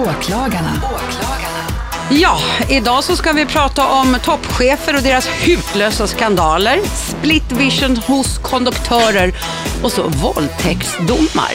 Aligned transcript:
Åklagarna. 0.00 0.82
Ja, 2.10 2.38
idag 2.70 3.04
så 3.04 3.16
ska 3.16 3.32
vi 3.32 3.46
prata 3.46 3.86
om 3.86 4.16
toppchefer 4.24 4.96
och 4.96 5.02
deras 5.02 5.28
hutlösa 5.28 6.06
skandaler, 6.06 6.80
split 7.08 7.52
vision 7.52 7.96
hos 7.96 8.38
konduktörer 8.38 9.32
och 9.82 9.92
så 9.92 10.02
våldtäktsdomar. 10.08 11.52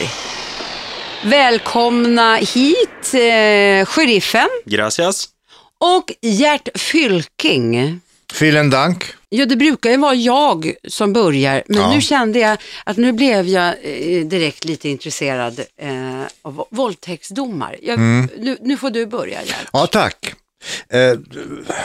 Välkomna 1.22 2.36
hit, 2.36 3.14
eh, 3.14 3.86
sheriffen 3.86 4.48
Gracias. 4.64 5.28
och 5.80 6.12
Gert 6.22 6.68
Fylking. 6.74 8.00
Vielen 8.40 8.70
Dank. 8.70 9.04
Ja, 9.36 9.46
det 9.46 9.56
brukar 9.56 9.90
ju 9.90 9.96
vara 9.96 10.14
jag 10.14 10.74
som 10.88 11.12
börjar, 11.12 11.62
men 11.66 11.80
Ja. 11.80 11.94
nu 11.94 12.00
kände 12.00 12.38
jag 12.38 12.58
att 12.84 12.96
nu 12.96 13.12
blev 13.12 13.48
jag 13.48 13.74
eh, 13.82 14.26
direkt 14.26 14.64
lite 14.64 14.88
intresserad 14.88 15.60
eh, 15.80 16.22
av 16.42 16.66
våldtäktsdomar. 16.70 17.76
Jag, 17.82 17.94
Mm. 17.98 18.28
nu, 18.38 18.56
nu 18.60 18.76
får 18.76 18.90
du 18.90 19.06
börja, 19.06 19.42
Gert. 19.44 19.68
Ja, 19.72 19.86
tack. 19.86 20.34
Eh, 20.88 21.12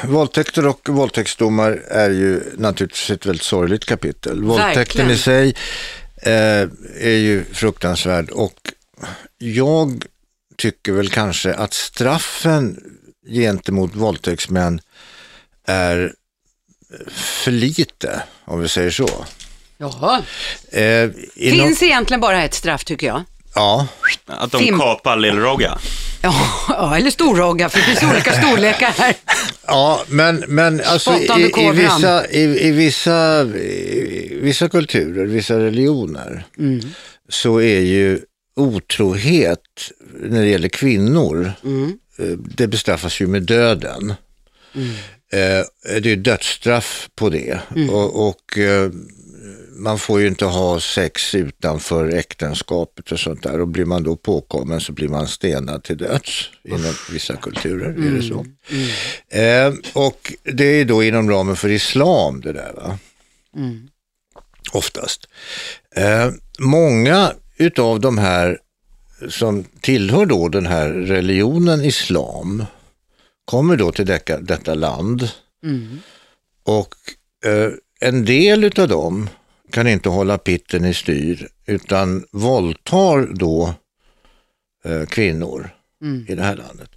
våldtäkter 0.03 0.67
och 0.67 0.89
våldtäktsdomar 0.89 1.71
är 1.87 2.09
ju 2.09 2.41
naturligtvis 2.57 3.09
ett 3.09 3.25
väldigt 3.25 3.43
sorgligt 3.45 3.85
kapitel. 3.85 4.43
Våldtäkten 4.43 4.75
Verkligen. 5.07 5.11
i 5.11 5.17
sig 5.17 5.55
eh, 6.23 6.69
är 7.11 7.17
ju 7.17 7.43
fruktansvärd 7.53 8.29
och 8.29 8.59
jag 9.37 10.05
tycker 10.57 10.91
väl 10.91 11.09
kanske 11.09 11.53
att 11.53 11.73
straffen 11.73 12.79
gentemot 13.29 13.95
våldtäktsmän 13.95 14.81
är 15.67 16.13
för 17.15 17.51
lite, 17.51 18.23
om 18.45 18.61
vi 18.61 18.67
säger 18.69 18.91
så. 18.91 19.25
Jaha. 19.77 20.21
Eh, 20.71 21.03
inom- 21.35 21.67
Finns 21.67 21.83
egentligen 21.83 22.21
bara 22.21 22.43
ett 22.43 22.53
straff 22.53 22.83
tycker 22.85 23.07
jag. 23.07 23.23
Ja, 23.55 23.87
Att 24.25 24.51
de 24.51 24.57
Tim. 24.63 24.79
kapar 24.79 25.17
Lill-Rogga. 25.17 25.79
Ja, 26.23 26.35
ja, 26.69 26.97
eller 26.97 27.11
storrogga, 27.11 27.69
för 27.69 27.77
det 27.79 27.85
finns 27.85 28.03
olika 28.11 28.33
storlekar 28.33 28.91
här. 28.97 29.15
Ja, 29.67 30.03
men, 30.07 30.43
men 30.47 30.81
alltså 30.85 31.13
i, 31.13 31.51
i, 31.57 31.71
vissa, 31.71 32.27
i, 32.27 32.67
i, 32.67 32.71
vissa, 32.71 33.41
i 33.43 34.39
vissa 34.41 34.69
kulturer, 34.69 35.25
vissa 35.25 35.59
religioner, 35.59 36.45
Mm. 36.57 36.81
så 37.29 37.61
är 37.61 37.79
ju 37.79 38.19
otrohet 38.55 39.59
när 40.13 40.41
det 40.41 40.47
gäller 40.47 40.69
kvinnor, 40.69 41.53
Mm. 41.63 41.97
eh, 42.19 42.25
det 42.55 42.67
bestraffas 42.67 43.19
ju 43.21 43.27
med 43.27 43.43
döden. 43.43 44.13
Eh, 45.31 45.65
Det 46.01 46.11
är 46.11 46.15
dödsstraff 46.15 47.09
på 47.15 47.29
det 47.29 47.59
Mm. 47.75 47.89
och, 47.89 48.27
och 48.29 48.57
eh, 48.57 48.91
man 49.75 49.99
får 49.99 50.21
ju 50.21 50.27
inte 50.27 50.45
ha 50.45 50.79
sex 50.79 51.35
utanför 51.35 52.07
äktenskapet 52.15 53.11
och 53.11 53.19
sånt 53.19 53.43
där 53.43 53.61
och 53.61 53.67
blir 53.67 53.85
man 53.85 54.03
då 54.03 54.15
påkommen 54.15 54.81
så 54.81 54.91
blir 54.91 55.07
man 55.07 55.27
stenad 55.27 55.83
till 55.83 55.97
döds 55.97 56.49
inom 56.63 56.93
vissa 57.11 57.35
kulturer. 57.35 57.89
Är 57.89 58.11
det 58.11 58.23
så? 58.23 58.45
Eh, 59.37 59.73
och 59.93 60.33
det 60.43 60.65
är 60.65 60.85
då 60.85 61.03
inom 61.03 61.29
ramen 61.29 61.55
för 61.55 61.69
islam 61.69 62.41
det 62.41 62.53
där 62.53 62.73
va? 62.75 62.97
Oftast. 64.71 65.27
Eh, 65.95 66.29
många 66.59 67.33
utav 67.57 67.99
de 67.99 68.17
här 68.17 68.57
som 69.29 69.63
tillhör 69.81 70.25
då 70.25 70.47
den 70.49 70.65
här 70.65 70.89
religionen 70.89 71.85
islam 71.85 72.65
kommer 73.51 73.75
då 73.75 73.91
till 73.91 74.05
detta, 74.05 74.37
detta 74.37 74.73
land 74.73 75.29
och 76.63 76.95
eh, 77.45 77.71
en 77.99 78.25
del 78.25 78.63
utav 78.63 78.87
dem 78.87 79.29
kan 79.71 79.87
inte 79.87 80.09
hålla 80.09 80.37
pitten 80.37 80.85
i 80.85 80.93
styr 80.93 81.47
utan 81.65 82.25
våldtar 82.31 83.27
då 83.33 83.73
eh, 84.85 85.05
kvinnor 85.05 85.69
i 86.27 86.35
det 86.35 86.43
här 86.43 86.55
landet. 86.55 86.89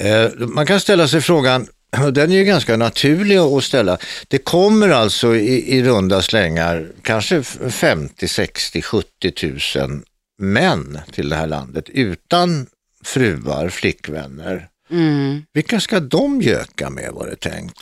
Eh, 0.00 0.48
man 0.48 0.66
kan 0.66 0.80
ställa 0.80 1.08
sig 1.08 1.20
frågan, 1.20 1.66
och 2.04 2.12
den 2.12 2.32
är 2.32 2.36
ju 2.36 2.44
ganska 2.44 2.76
naturlig 2.76 3.36
att 3.36 3.64
ställa. 3.64 3.98
Det 4.28 4.38
kommer 4.38 4.88
alltså 4.88 5.36
i, 5.36 5.76
i 5.76 5.82
runda 5.82 6.22
slängar 6.22 6.90
kanske 7.02 7.42
50, 7.42 8.28
60, 8.28 8.82
70 8.82 9.78
000 9.78 10.02
män 10.38 10.98
till 11.12 11.28
det 11.28 11.36
här 11.36 11.46
landet 11.46 11.88
utan 11.88 12.66
fruar, 13.04 13.68
flickvänner. 13.68 14.68
Mm. 14.90 15.42
Vilka 15.52 15.80
ska 15.80 16.00
de 16.00 16.42
göka 16.42 16.90
med 16.90 17.12
var 17.12 17.26
det 17.26 17.36
tänkt? 17.36 17.78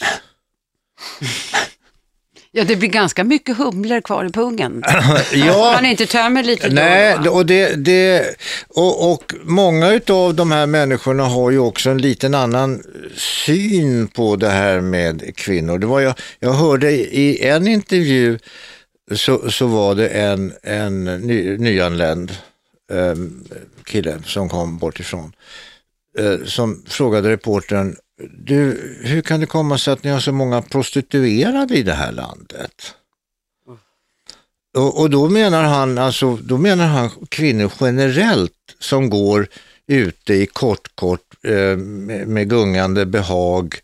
Ja, 2.56 2.65
det 2.65 2.76
blir 2.76 2.88
ganska 2.88 3.25
mycket 3.25 3.56
humlor 3.56 4.00
kvar 4.00 4.25
i 4.25 4.31
pungen. 4.31 4.82
Ja, 5.32 5.72
Man 5.75 5.84
inte 5.87 6.06
tömmer 6.06 6.43
lite 6.43 6.69
Nej, 6.69 7.14
och 7.14 7.22
då. 7.22 7.31
och, 7.31 7.47
det, 7.47 7.75
det, 7.84 8.37
och, 8.69 9.12
och 9.12 9.34
många 9.44 10.00
av 10.09 10.34
de 10.34 10.53
här 10.53 10.66
människorna 10.66 11.25
har 11.25 11.50
ju 11.50 11.59
också 11.59 11.91
en 11.91 11.98
liten 11.98 12.34
annan 12.34 12.82
syn 13.47 14.09
på 14.09 14.37
det 14.37 14.48
här 14.48 14.81
med 14.81 15.37
kvinnor. 15.37 15.78
Det 15.78 15.87
var 15.87 16.00
jag, 16.00 16.14
jag 16.38 16.53
hörde 16.53 16.91
i 16.93 17.47
en 17.48 17.66
intervju 17.69 18.38
så, 19.14 19.50
så 19.50 19.66
var 19.66 19.94
det 19.94 20.09
en, 20.09 20.53
en 20.62 21.04
ny, 21.04 21.59
nyanländ 21.59 22.31
eh, 22.93 23.14
kille 23.84 24.22
som 24.26 24.48
kom 24.48 24.78
bort 24.78 25.00
ifrån 25.00 25.25
eh, 25.25 25.34
Eh, 26.19 26.44
som 26.44 26.82
frågade 26.86 27.30
reportern, 27.30 27.97
du, 28.38 28.80
hur 29.02 29.22
kan 29.22 29.41
det 29.41 29.47
komma 29.47 29.78
sig 29.78 29.92
att 29.92 30.04
ni 30.04 30.10
har 30.10 30.20
så 30.20 30.32
många 30.32 30.62
prostituerade 30.62 31.76
i 31.76 31.82
det 31.82 31.92
här 31.92 32.12
landet? 32.12 32.94
Och, 34.76 35.00
och 35.00 35.10
då 35.10 35.28
menar 35.28 35.62
han 35.62 35.98
alltså, 35.98 36.36
då 36.36 36.58
menar 36.58 36.86
han 36.86 37.10
kvinnor 37.28 37.72
generellt 37.80 38.52
som 38.78 39.10
går 39.10 39.47
ute 39.86 40.34
i 40.34 40.47
kort, 40.47 40.97
kort 40.97 41.44
eh, 41.44 41.76
med, 41.76 42.28
med 42.28 42.50
gungande 42.50 43.06
behag, 43.06 43.75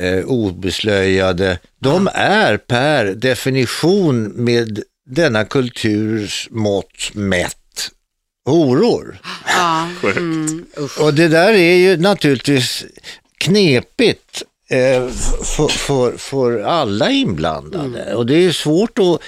eh, 0.00 0.24
obeslöjade. 0.24 1.58
De 1.78 2.08
är 2.14 2.56
per 2.56 3.04
definition 3.04 4.22
med 4.22 4.82
denna 5.06 5.44
kulturs 5.44 6.48
mått 6.50 7.14
mätt 7.14 7.63
horor. 8.44 9.18
Ja, 9.46 9.88
Sjukt. 10.00 10.16
mm. 10.16 10.66
Och 11.00 11.14
det 11.14 11.28
där 11.28 11.52
är 11.52 11.76
ju 11.76 11.96
naturligtvis 11.96 12.84
knepigt 13.38 14.42
för, 14.68 15.68
för, 15.68 16.16
för 16.16 16.60
alla 16.62 17.10
inblandade. 17.10 18.14
Och 18.14 18.26
det 18.26 18.34
är 18.46 18.52
svårt 18.52 18.98
att, 18.98 19.20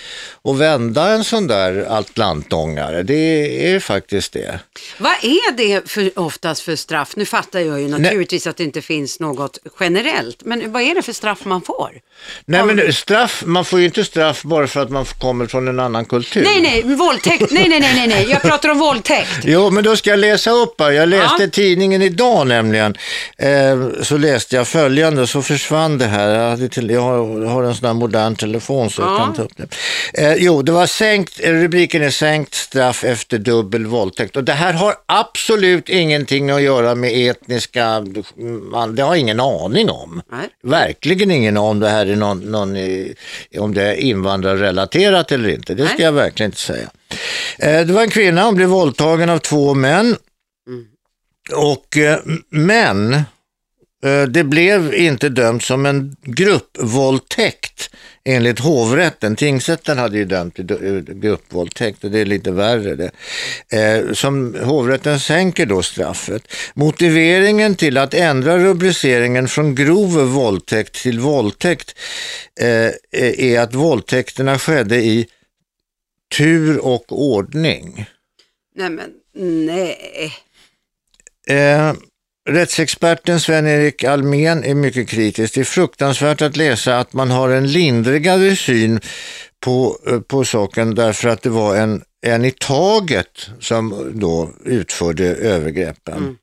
att 0.50 0.56
vända 0.58 1.08
en 1.08 1.24
sån 1.24 1.46
där 1.46 1.86
atlantångare. 1.88 3.02
Det 3.02 3.70
är 3.72 3.80
faktiskt 3.80 4.32
det. 4.32 4.60
Vad 4.98 5.12
är 5.22 5.52
det 5.56 5.90
för, 5.90 6.18
oftast 6.18 6.60
för 6.62 6.76
straff? 6.76 7.12
Nu 7.16 7.24
fattar 7.24 7.60
jag 7.60 7.80
ju 7.80 7.88
naturligtvis 7.88 8.46
att 8.46 8.56
det 8.56 8.64
inte 8.64 8.82
finns 8.82 9.20
något 9.20 9.58
generellt, 9.80 10.44
men 10.44 10.72
vad 10.72 10.82
är 10.82 10.94
det 10.94 11.02
för 11.02 11.12
straff 11.12 11.44
man 11.44 11.62
får? 11.62 11.90
Nej 12.44 12.64
men 12.64 12.92
straff, 12.92 13.42
man 13.46 13.64
får 13.64 13.78
ju 13.78 13.84
inte 13.84 14.04
straff 14.04 14.42
bara 14.42 14.66
för 14.66 14.80
att 14.80 14.90
man 14.90 15.04
kommer 15.04 15.46
från 15.46 15.68
en 15.68 15.80
annan 15.80 16.04
kultur. 16.04 16.42
Nej, 16.44 16.60
nej, 16.60 16.94
våldtäkt. 16.96 17.50
Nej, 17.50 17.68
nej, 17.68 17.80
nej, 17.80 17.94
nej, 17.94 18.06
nej. 18.08 18.26
Jag 18.30 18.42
pratar 18.42 18.68
om 18.68 18.78
våldtäkt. 18.78 19.30
Jo, 19.44 19.70
men 19.70 19.84
då 19.84 19.96
ska 19.96 20.10
jag 20.10 20.18
läsa 20.18 20.50
upp 20.50 20.80
här. 20.80 20.90
Jag 20.90 21.08
läste 21.08 21.42
Ja. 21.42 21.48
tidningen 21.52 22.02
idag 22.02 22.46
nämligen. 22.46 22.96
Eh, 23.38 23.86
så 24.02 24.16
läste 24.16 24.56
jag 24.56 24.68
följande, 24.68 25.25
så 25.26 25.42
försvann 25.42 25.98
det 25.98 26.04
här. 26.06 26.28
Jag, 26.34 26.50
hade 26.50 26.68
till, 26.68 26.90
jag, 26.90 27.00
har, 27.00 27.42
jag 27.42 27.48
har 27.48 27.62
en 27.62 27.74
sån 27.74 27.86
här 27.86 27.94
modern 27.94 28.36
telefon 28.36 28.90
så 28.90 29.02
jag 29.02 29.10
Ja. 29.10 29.18
kan 29.18 29.34
ta 29.34 29.42
upp 29.42 29.52
det. 29.56 29.68
Eh, 30.14 30.34
jo, 30.34 30.62
det 30.62 30.72
var 30.72 30.86
sänkt, 30.86 31.40
eh, 31.42 31.52
rubriken 31.52 32.02
är 32.02 32.10
sänkt 32.10 32.54
straff 32.54 33.04
efter 33.04 33.38
dubbel 33.38 33.86
våldtäkt. 33.86 34.36
Och 34.36 34.44
det 34.44 34.52
här 34.52 34.72
har 34.72 34.94
absolut 35.06 35.88
ingenting 35.88 36.50
att 36.50 36.62
göra 36.62 36.94
med 36.94 37.30
etniska, 37.30 38.04
man, 38.70 38.94
det 38.94 39.02
har 39.02 39.08
jag 39.14 39.18
ingen 39.18 39.40
aning 39.40 39.90
om. 39.90 40.22
Nej. 40.32 40.48
Verkligen 40.62 41.30
ingen 41.30 41.56
om 41.56 41.80
det 41.80 41.88
här 41.88 42.06
är 42.06 42.16
någon, 42.16 42.38
någon, 42.40 42.76
om 43.58 43.74
det 43.74 43.82
är 43.82 43.94
invandrarrelaterat 43.94 45.32
eller 45.32 45.48
inte. 45.48 45.74
Det 45.74 45.84
ska 45.86 45.94
Nej. 45.94 46.04
jag 46.04 46.12
verkligen 46.12 46.48
inte 46.48 46.60
säga. 46.60 46.88
Eh, 47.58 47.80
Det 47.86 47.92
var 47.92 48.02
en 48.02 48.10
kvinna, 48.10 48.44
hon 48.44 48.54
blev 48.54 48.68
våldtagen 48.68 49.30
av 49.30 49.38
två 49.38 49.74
män. 49.74 50.16
Och, 51.52 51.96
eh, 51.96 52.18
men 52.50 53.22
det 54.28 54.44
blev 54.44 54.94
inte 54.94 55.28
dömt 55.28 55.62
som 55.62 55.86
en 55.86 56.16
gruppvåldtäkt 56.22 57.90
enligt 58.24 58.58
hovrätten. 58.58 59.36
Tingsrätten 59.36 59.98
hade 59.98 60.18
ju 60.18 60.24
dömt 60.24 60.54
till 60.54 60.66
du- 60.66 61.04
gruppvåldtäkt 61.08 62.04
och 62.04 62.10
det 62.10 62.18
är 62.18 62.24
lite 62.24 62.50
värre 62.50 62.94
det. 62.94 63.10
Eh, 63.80 64.12
Som 64.12 64.54
hovrätten 64.54 65.20
sänker 65.20 65.66
då 65.66 65.82
straffet. 65.82 66.42
Motiveringen 66.74 67.74
till 67.74 67.98
att 67.98 68.14
ändra 68.14 68.58
rubriceringen 68.58 69.48
från 69.48 69.74
grov 69.74 70.10
våldtäkt 70.28 71.02
till 71.02 71.20
våldtäkt 71.20 71.94
eh, 72.60 72.90
är 73.12 73.60
att 73.60 73.74
våldtäkterna 73.74 74.58
skedde 74.58 74.96
i 74.96 75.26
tur 76.38 76.78
och 76.78 77.04
ordning. 77.08 78.06
Nej, 78.76 78.90
men 78.90 79.10
nej. 79.66 80.32
Eh, 82.46 82.52
rättsexperten 82.52 83.40
Sven-Erik 83.40 84.04
Almen 84.04 84.64
är 84.64 84.74
mycket 84.74 85.08
kritisk. 85.08 85.54
Det 85.54 85.60
är 85.60 85.64
fruktansvärt 85.64 86.42
att 86.42 86.56
läsa 86.56 86.98
att 86.98 87.12
man 87.12 87.30
har 87.30 87.50
en 87.50 87.72
lindrigare 87.72 88.56
syn 88.56 89.00
på, 89.60 89.98
eh, 90.06 90.20
på 90.20 90.44
saken 90.44 90.94
därför 90.94 91.28
att 91.28 91.42
det 91.42 91.50
var 91.50 91.76
en, 91.76 92.02
en 92.26 92.44
i 92.44 92.50
taget 92.50 93.50
som 93.60 94.12
då 94.14 94.50
utförde 94.64 95.24
övergreppen. 95.24 96.38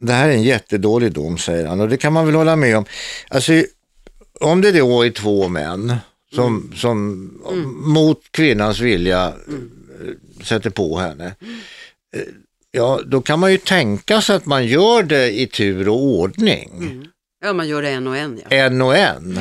det 0.00 0.12
här 0.12 0.28
är 0.28 0.32
en 0.32 0.42
jättedålig 0.42 1.12
dom, 1.12 1.38
säger 1.38 1.66
han. 1.66 1.80
Och 1.80 1.88
det 1.88 1.96
kan 1.96 2.12
man 2.12 2.26
väl 2.26 2.34
hålla 2.34 2.56
med 2.56 2.76
om. 2.76 2.84
Alltså, 3.28 3.52
om 4.40 4.60
det 4.60 4.72
då 4.72 5.06
är 5.06 5.10
två 5.10 5.48
män 5.48 5.96
som, 6.34 6.72
som 6.76 7.30
mot 7.86 8.20
kvinnans 8.30 8.80
vilja 8.80 9.26
eh, 9.26 10.44
sätter 10.44 10.70
på 10.70 10.98
henne. 10.98 11.34
Ja, 12.70 13.00
då 13.06 13.20
kan 13.20 13.38
man 13.38 13.52
ju 13.52 13.58
tänka 13.58 14.20
sig 14.20 14.36
att 14.36 14.46
man 14.46 14.66
gör 14.66 15.02
det 15.02 15.40
i 15.40 15.46
tur 15.46 15.88
och 15.88 16.02
ordning. 16.02 17.04
Ja, 17.44 17.52
man 17.52 17.68
gör 17.68 17.82
det 17.82 17.88
en 17.90 18.06
och 18.06 18.16
en 18.16 18.40
ja. 18.48 18.56
En 18.56 18.82
och 18.82 18.96
en. 18.96 19.38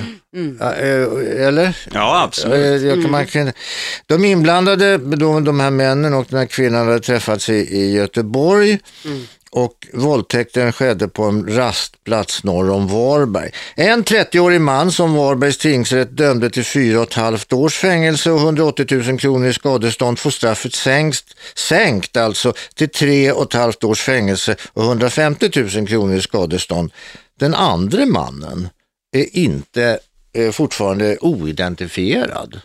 Ja, 0.59 0.73
eh, 0.73 1.47
Eller? 1.47 1.77
Ja, 1.93 2.23
absolut. 2.23 3.03
Eh, 3.05 3.09
man 3.11 3.25
kan- 3.25 3.51
De 4.05 4.25
inblandade, 4.25 4.97
de, 4.97 5.43
de 5.43 5.59
här 5.59 5.69
männen 5.71 6.13
och 6.13 6.25
den 6.29 6.39
här 6.39 6.45
kvinnan 6.45 6.87
hade 6.87 6.99
träffats 6.99 7.49
i, 7.49 7.53
i 7.53 7.91
Göteborg 7.93 8.79
och 9.57 9.87
våldtäkten 9.93 10.71
skedde 10.71 11.07
på 11.07 11.23
en 11.23 11.55
rastplats 11.55 12.43
norr 12.43 12.69
om 12.69 12.87
Varberg. 12.87 13.51
En 13.75 14.03
30-årig 14.03 14.61
man 14.61 14.91
som 14.91 15.13
Varbergs 15.13 15.57
tingsrätt 15.57 16.17
dömde 16.17 16.49
till 16.49 16.65
fyra 16.65 16.97
och 16.99 17.07
ett 17.07 17.13
halvt 17.13 17.53
års 17.53 17.75
fängelse 17.75 18.31
och 18.31 18.39
180 18.39 18.85
000 19.07 19.19
kronor 19.19 19.47
i 19.47 19.53
skadestånd 19.53 20.19
får 20.19 20.29
straffet 20.29 20.73
sänkt, 20.73 21.25
sänkt 21.55 22.17
alltså 22.17 22.53
till 22.75 22.89
tre 22.89 23.31
och 23.31 23.43
ett 23.43 23.53
halvt 23.53 23.83
års 23.83 24.01
fängelse 24.01 24.55
och 24.73 24.83
150 24.83 25.49
000 25.75 25.87
kronor 25.87 26.15
i 26.15 26.21
skadestånd. 26.21 26.91
Den 27.39 27.53
andra 27.53 28.05
mannen 28.05 28.69
är 29.15 29.37
inte 29.37 29.99
är 30.33 30.51
fortfarande 30.51 31.17
oidentifierad. 31.21 32.61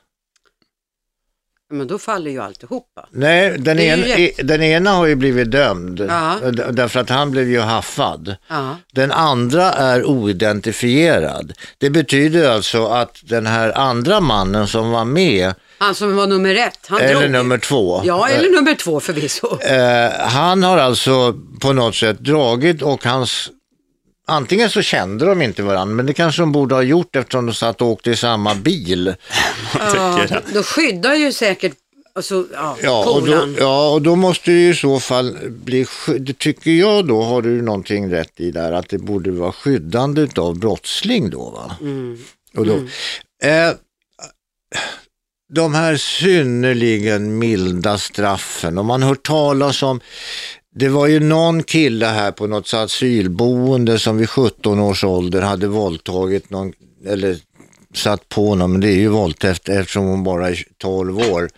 Men 1.73 1.87
då 1.87 1.99
faller 1.99 2.31
ju 2.31 2.43
alltihopa. 2.43 3.07
Nej, 3.11 3.59
den, 3.59 3.79
en, 3.79 3.99
i- 4.05 4.35
den 4.43 4.63
ena 4.63 4.91
har 4.91 5.07
ju 5.07 5.15
blivit 5.15 5.51
dömd 5.51 6.01
Ja. 6.09 6.35
därför 6.71 7.01
att 7.01 7.09
han 7.11 7.31
blev 7.31 7.49
ju 7.49 7.61
haffad. 7.61 8.37
Ja. 8.49 8.77
Den 8.93 9.13
andra 9.13 9.73
är 9.73 10.05
oidentifierad. 10.05 11.53
Det 11.79 11.91
betyder 11.91 12.51
alltså 12.51 12.87
att 12.87 13.17
den 13.23 13.47
här 13.47 13.79
andra 13.79 14.21
mannen 14.21 14.67
som 14.69 14.91
var 14.91 15.05
med, 15.05 15.55
Han 15.79 15.95
som 15.95 16.17
var 16.17 16.27
nummer 16.27 16.55
ett, 16.55 16.91
eller 17.01 17.21
drog. 17.21 17.31
nummer 17.31 17.59
två, 17.59 18.01
Ja, 18.05 18.29
eller 18.29 18.51
nummer 18.51 18.75
två 18.75 19.01
förvisso. 19.01 19.59
eh, 19.61 20.11
han 20.21 20.63
har 20.63 20.79
alltså 20.79 21.35
på 21.61 21.73
något 21.73 21.95
sätt 21.95 22.19
dragit 22.19 22.83
och 22.83 23.05
hans 23.05 23.51
Antingen 24.27 24.71
så 24.71 24.83
kände 24.83 25.27
de 25.27 25.43
inte 25.43 25.63
varandra, 25.63 25.95
men 25.95 26.07
det 26.07 26.15
kanske 26.15 26.43
de 26.43 26.53
borde 26.53 26.75
ha 26.75 26.83
gjort 26.83 27.17
eftersom 27.17 27.47
de 27.47 27.55
satt 27.55 27.81
och 27.81 27.89
åkte 27.89 28.11
i 28.11 28.17
samma 28.17 28.55
bil. 28.55 29.15
Ja, 29.95 30.27
då 30.55 30.63
skyddar 30.63 31.15
ju 31.15 31.33
säkert 31.33 31.75
alltså, 32.15 32.47
ja, 32.53 32.77
Ja 32.83 33.11
och, 33.11 33.27
då, 33.27 33.55
ja, 33.59 33.91
och 33.91 34.03
då 34.03 34.17
måste 34.17 34.51
det 34.51 34.59
ju 34.59 34.71
i 34.71 34.75
så 34.75 35.01
fall 35.01 35.39
bli, 35.51 35.87
det 36.19 36.39
tycker 36.39 36.71
jag 36.71 37.07
då, 37.07 37.23
har 37.23 37.43
du 37.43 37.63
någonting 37.63 38.13
rätt 38.13 38.41
i 38.41 38.51
där, 38.51 38.73
att 38.73 38.89
det 38.89 38.99
borde 38.99 39.31
vara 39.31 39.53
skyddande 39.53 40.29
av 40.37 40.59
brottsling 40.59 41.31
då 41.31 41.51
va? 41.51 41.77
Och 42.57 42.67
då 42.67 42.75
eh, 43.49 43.75
de 45.53 45.75
här 45.75 45.97
synnerligen 45.97 47.39
milda 47.39 47.99
straffen, 47.99 48.79
om 48.79 48.87
man 48.87 49.03
hör 49.03 49.15
talas 49.15 49.83
om 49.83 50.01
det 50.75 50.89
var 50.89 51.07
ju 51.07 51.21
någon 51.21 51.63
kille 51.63 52.07
här 52.07 52.33
på 52.33 52.47
något 52.47 52.75
asylboende 52.75 53.99
som 53.99 54.17
vid 54.17 54.31
17 54.31 54.81
års 54.81 55.05
ålder 55.05 55.43
hade 55.43 55.67
våldtagit 55.67 56.51
någon, 56.51 56.73
eller 57.07 57.37
satt 57.95 58.29
på 58.29 58.49
honom, 58.49 58.73
men 58.73 58.81
det 58.81 58.89
är 58.89 58.97
ju 58.97 59.09
våldtäkt 59.09 59.69
eftersom 59.69 60.07
hon 60.07 60.25
bara 60.25 60.49
är 60.49 60.65
12 60.79 61.19
år, 61.19 61.51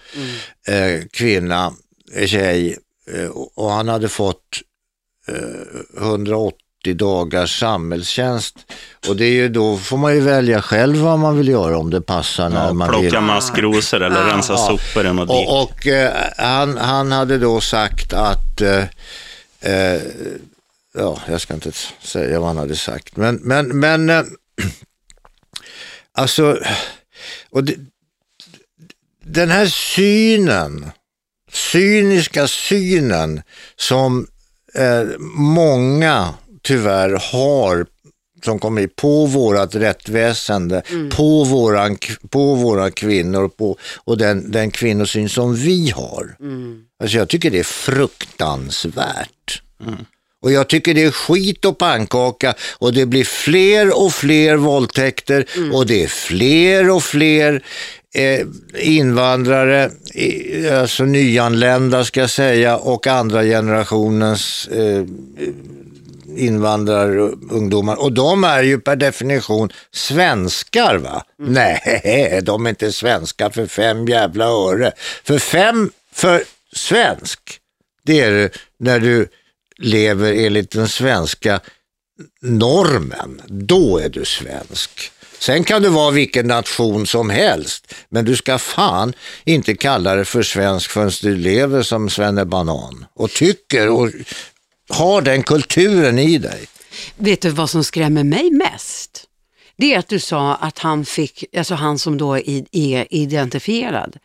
eh, 0.69 1.07
kvinna, 1.11 1.73
eh, 2.15 2.27
tjej, 2.27 2.79
eh, 3.13 3.27
och 3.27 3.59
och 3.59 3.71
han 3.71 3.89
hade 3.89 4.09
fått 4.09 4.61
eh, 5.29 6.03
180 6.03 6.64
dagars 6.93 7.61
samhällstjänst 7.61 8.73
och 9.09 9.17
det 9.17 9.25
är 9.25 9.33
ju 9.33 9.49
då 9.49 9.79
får 9.79 9.97
man 9.97 10.15
ju 10.15 10.21
välja 10.21 10.63
själv 10.63 10.97
vad 10.97 11.19
man 11.19 11.37
vill 11.37 11.49
göra 11.49 11.79
om 11.79 11.91
det 11.91 12.01
passar 12.01 12.49
när 12.49 12.73
man 12.73 12.91
vill. 12.91 13.11
Plocka 13.11 13.21
maskrosor 13.21 14.03
eller 14.03 14.25
rensa 14.25 14.57
sopor 14.57 15.27
dik. 15.27 15.31
Och, 15.31 15.63
och 15.63 15.87
eh, 15.87 16.13
han, 16.37 16.77
han 16.77 17.13
hade 17.13 17.39
då 17.39 17.61
sagt 17.61 18.13
att, 18.13 18.61
eh, 18.61 18.85
eh, 19.61 20.01
ja, 20.95 21.21
jag 21.29 21.41
ska 21.41 21.55
inte 21.55 21.73
säga 22.03 22.39
vad 22.39 22.49
han 22.49 22.57
hade 22.57 22.77
sagt, 22.77 23.17
men, 23.17 23.35
men, 23.37 23.81
men 23.81 24.11
eh, 24.11 24.23
alltså, 26.13 26.59
och 27.51 27.65
det, 27.65 27.75
den 29.25 29.51
här 29.51 29.67
synen, 29.67 30.91
cyniska 31.53 32.49
synen 32.49 33.43
som 33.77 34.27
eh, 34.75 35.19
många 35.37 36.35
tyvärr 36.65 37.19
har 37.33 37.87
som 38.45 38.59
kommer 38.59 38.87
på 38.87 39.27
vårat 39.27 39.75
rättväsende, 39.75 40.83
på, 41.11 41.45
våran, 41.45 41.99
på 42.31 42.55
våra 42.55 42.91
kvinnor 42.91 43.49
på, 43.49 43.79
och 44.05 44.19
den, 44.19 44.51
den 44.51 44.71
kvinnosyn 44.71 45.29
som 45.29 45.55
vi 45.55 45.91
har. 45.91 46.37
Alltså 47.03 47.17
jag 47.17 47.29
tycker 47.29 47.51
det 47.51 47.59
är 47.59 47.65
fruktansvärt. 47.65 49.63
Och 50.43 50.53
jag 50.53 50.69
tycker 50.69 50.95
det 50.95 51.05
är 51.05 51.11
skit 51.11 51.65
och 51.65 51.79
pannkaka 51.79 52.55
och 52.79 52.93
det 52.93 53.07
blir 53.07 53.25
fler 53.25 54.05
och 54.05 54.13
fler 54.13 54.57
våldtäkter 54.57 55.47
och 55.73 55.87
det 55.87 56.03
är 56.05 56.09
fler 56.09 56.91
och 56.91 57.03
fler 57.03 57.65
eh, 58.15 58.47
invandrare, 58.79 59.91
alltså 60.81 61.05
nyanlända 61.05 62.05
ska 62.05 62.21
jag 62.21 62.31
säga, 62.31 62.77
och 62.77 63.07
andra 63.07 63.43
generationens 63.43 64.69
eh, 64.69 65.05
invandrarungdomar. 66.39 67.97
Och 67.97 68.13
de 68.13 68.45
är 68.45 68.63
ju 68.63 68.81
per 68.81 68.97
definition 68.97 69.73
svenskar 69.93 70.97
va? 70.97 71.25
Nej, 71.39 72.41
de 72.43 72.67
är 72.67 72.71
inte 72.71 72.93
svenskar 72.93 73.51
för 73.51 73.67
fem 73.67 74.09
jävla 74.09 74.45
öre. 74.45 74.93
För 75.25 75.39
fem, 75.39 75.91
för 76.13 76.45
svensk, 76.73 77.41
det 78.05 78.21
är 78.21 78.31
du 78.31 78.51
när 78.79 79.01
du 79.01 79.29
lever 79.79 80.33
enligt 80.33 80.71
den 80.71 80.89
svenska 80.89 81.61
normen. 82.43 83.43
Då 83.47 83.99
är 83.99 84.09
du 84.09 84.25
svensk. 84.25 85.11
Sen 85.39 85.65
kan 85.65 85.83
du 85.83 85.89
vara 85.89 86.11
vilken 86.11 86.47
nation 86.47 87.07
som 87.07 87.31
helst, 87.31 87.95
men 88.09 88.25
du 88.25 88.37
ska 88.37 88.59
fan 88.59 89.13
inte 89.45 89.75
kalla 89.75 90.15
det 90.15 90.25
för 90.25 90.43
svensk 90.43 90.91
förrän 90.91 91.11
du 91.23 91.37
lever 91.37 91.83
som 91.83 92.09
Banan 92.47 93.07
och 93.15 93.31
tycker 93.31 93.89
och 93.89 94.11
har 94.89 95.23
den 95.23 95.43
kulturen 95.43 96.19
i 96.19 96.39
dig. 96.39 96.67
Vet 97.17 97.41
du 97.41 97.51
vad 97.51 97.70
som 97.70 97.85
skrämmer 97.85 98.25
mig 98.25 98.51
mest? 98.51 99.27
Det 99.77 99.94
är 99.94 99.99
att 99.99 100.08
du 100.08 100.20
sa 100.20 100.55
att 100.55 100.79
han 100.79 101.05
fick, 101.05 101.44
alltså 101.56 101.75
han 101.75 101.99
som 101.99 102.19
då 102.19 102.39
är, 102.39 103.15
identifierad. 103.15 104.17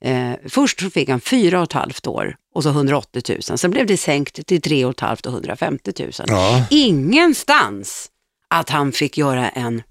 Eh, 0.00 0.32
först 0.48 0.80
så 0.80 0.90
fick 0.90 1.08
han 1.08 1.20
fyra 1.20 1.58
och 1.58 1.64
ett 1.64 1.72
halvt 1.72 2.06
år 2.06 2.36
och 2.54 2.62
så 2.62 2.68
180 2.68 3.22
000. 3.28 3.58
Sen 3.58 3.70
blev 3.70 3.86
det 3.86 3.96
sänkt 3.96 4.46
till 4.46 4.60
tre 4.60 4.84
och 4.84 4.90
ett 4.90 5.00
halvt 5.00 5.26
och 5.26 5.32
150 5.32 5.92
000. 5.98 6.10
Ja. 6.26 6.64
Ingenstans 6.70 8.10
att 8.48 8.70
han 8.70 8.92
fick 8.92 9.18
göra 9.18 9.48
en, 9.48 9.82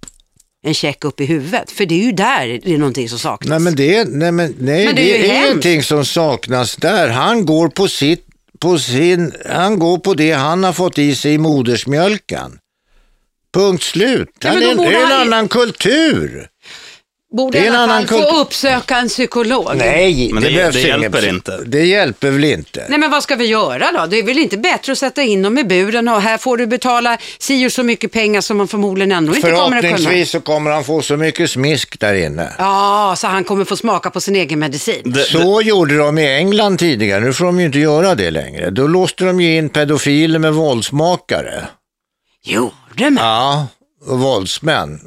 en 0.64 0.74
check 0.74 1.06
upp 1.06 1.22
i 1.22 1.26
huvudet. 1.26 1.72
För 1.72 1.86
det 1.86 1.96
är 1.96 2.04
ju 2.04 2.12
där 2.12 2.60
det 2.64 2.74
är 2.74 2.78
någonting 2.78 3.10
som 3.10 3.20
saknas. 3.20 3.50
Nej 3.50 3.60
men 3.60 3.76
det, 3.76 4.08
nej, 4.10 4.32
men, 4.32 4.56
nej, 4.60 4.86
Men 4.86 4.96
det 4.96 5.02
det 5.02 5.16
är 5.16 5.24
ju 5.24 5.26
är, 5.26 5.46
ingenting 5.46 5.84
som 5.84 6.06
saknas 6.06 6.76
där. 6.76 7.10
Han 7.10 7.46
går 7.46 7.68
på 7.68 7.88
sitt, 7.88 8.26
på 8.66 8.78
sin, 8.80 9.32
han 9.46 9.80
går 9.80 9.98
på 9.98 10.14
det 10.14 10.32
han 10.32 10.64
har 10.64 10.74
fått 10.74 10.98
i 10.98 11.16
sig 11.16 11.34
i 11.34 11.38
modersmjölken. 11.38 12.58
Punkt 13.54 13.84
slut. 13.84 14.30
Han 14.44 14.60
det 14.60 14.66
är 14.66 14.72
en 14.72 15.12
han- 15.12 15.22
annan 15.22 15.48
kultur. 15.48 16.48
Borde 17.36 17.60
det 17.60 17.68
är 17.68 17.74
i 17.74 17.75
alla 17.75 17.88
fall 17.88 18.08
få 18.08 18.39
uppsöka 18.42 18.98
en 18.98 19.08
psykolog. 19.08 19.72
Nej, 19.75 20.30
Men 20.34 20.44
det- 20.44 20.50
behövs 20.51 20.75
det 20.75 20.82
ingen 20.88 21.01
hjälper 21.01 21.22
psy- 21.22 21.30
inte. 21.30 21.60
Det 21.65 21.86
hjälper 21.86 22.30
väl 22.30 22.44
inte. 22.44 22.86
Nej 22.89 23.00
men 23.00 23.12
vad 23.12 23.24
ska 23.24 23.36
vi 23.36 23.46
göra 23.46 23.92
då? 23.92 24.06
Det 24.06 24.20
är 24.20 24.24
väl 24.24 24.38
inte 24.38 24.58
bättre 24.58 24.92
att 24.92 24.98
sätta 24.98 25.22
in 25.24 25.42
dem 25.42 25.58
i 25.58 25.63
buren 25.63 26.08
och 26.08 26.22
här 26.22 26.38
får 26.38 26.58
du 26.58 26.68
betala 26.68 27.18
si 27.39 27.68
och 27.68 27.72
så 27.72 27.84
mycket 27.84 28.12
pengar 28.12 28.42
som 28.42 28.58
man 28.58 28.68
förmodligen 28.68 29.12
ändå 29.12 29.36
inte 29.36 29.42
kommer 29.51 29.60
att 29.62 29.70
kunna. 29.70 29.82
Förhoppningsvis 29.82 30.32
så 30.32 30.39
kommer 30.39 30.72
han 30.72 30.84
få 30.84 31.01
så 31.01 31.18
mycket 31.18 31.51
smisk 31.51 32.00
där 32.00 32.13
inne. 32.13 32.54
Ja, 32.58 33.13
så 33.18 33.27
han 33.27 33.44
kommer 33.44 33.65
få 33.65 33.75
smaka 33.77 34.10
på 34.10 34.22
sin 34.22 34.36
egen 34.36 34.60
medicin. 34.60 35.01
Det- 35.06 35.24
Så 35.24 35.62
gjorde 35.62 35.98
de 35.98 36.18
i 36.18 36.36
England 36.36 36.77
tidigare, 36.80 37.20
nu 37.24 37.34
får 37.34 37.46
de 37.46 37.60
ju 37.60 37.65
inte 37.65 37.80
göra 37.80 38.15
det 38.15 38.32
längre. 38.32 38.70
Då 38.70 38.88
låste 38.88 39.24
de 39.25 39.42
ju 39.42 39.58
in 39.58 39.70
pedofiler 39.70 40.39
med 40.39 40.54
våldsmakare. 40.54 41.63
Gjorde 42.46 43.10
man? 43.10 43.18
Ja, 43.25 43.68
och 44.08 44.20
våldsmän. 44.20 45.00